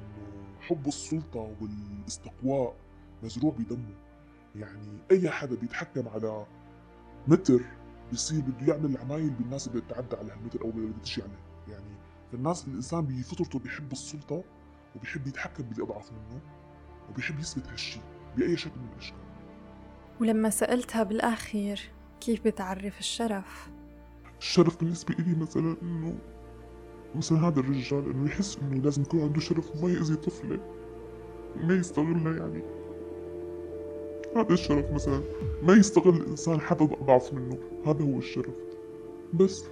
حب 0.60 0.86
السلطة 0.88 1.54
والاستقواء 1.60 2.76
مزروع 3.22 3.54
بدمه 3.58 3.94
يعني 4.56 4.98
أي 5.10 5.30
حدا 5.30 5.56
بيتحكم 5.56 6.08
على 6.08 6.46
متر 7.28 7.60
بصير 8.12 8.40
بده 8.40 8.72
يعمل 8.72 8.96
عمايل 8.98 9.30
بالناس 9.30 9.68
اللي 9.68 9.80
بتتعدى 9.80 10.16
على 10.16 10.32
هالمتر 10.32 10.62
أو 10.62 10.70
اللي 10.70 10.92
بتجي 10.92 11.22
عليه. 11.22 11.74
يعني 11.74 11.94
فالناس 12.32 12.68
الإنسان 12.68 13.00
بفطرته 13.00 13.58
بيحب 13.58 13.92
السلطة 13.92 14.44
وبيحب 14.96 15.26
يتحكم 15.26 15.62
باللي 15.64 15.84
اضعف 15.84 16.12
منه 16.12 16.40
وبيحب 17.10 17.38
يثبت 17.38 17.68
هالشيء 17.68 18.02
بأي 18.36 18.56
شكل 18.56 18.80
من 18.80 18.88
الأشكال. 18.92 19.18
ولما 20.20 20.50
سألتها 20.50 21.02
بالاخير 21.02 21.90
كيف 22.20 22.44
بتعرف 22.44 22.98
الشرف؟ 22.98 23.70
الشرف 24.38 24.80
بالنسبة 24.80 25.14
لي 25.18 25.34
مثلا 25.34 25.76
إنه 25.82 26.18
مثلا 27.14 27.48
هذا 27.48 27.60
الرجال 27.60 28.10
إنه 28.10 28.26
يحس 28.26 28.58
إنه 28.58 28.82
لازم 28.82 29.02
يكون 29.02 29.22
عنده 29.22 29.40
شرف 29.40 29.76
وما 29.76 29.92
يأذي 29.92 30.16
طفلة 30.16 30.60
ما 31.56 31.74
يستغلها 31.74 32.36
يعني. 32.36 32.62
هذا 34.36 34.52
الشرف 34.52 34.92
مثلا. 34.92 35.20
ما 35.62 35.72
يستغل 35.74 36.16
الإنسان 36.16 36.60
حدا 36.60 36.84
أضعف 36.84 37.34
منه. 37.34 37.58
هذا 37.86 38.04
هو 38.04 38.18
الشرف. 38.18 38.54
بس. 39.34 39.64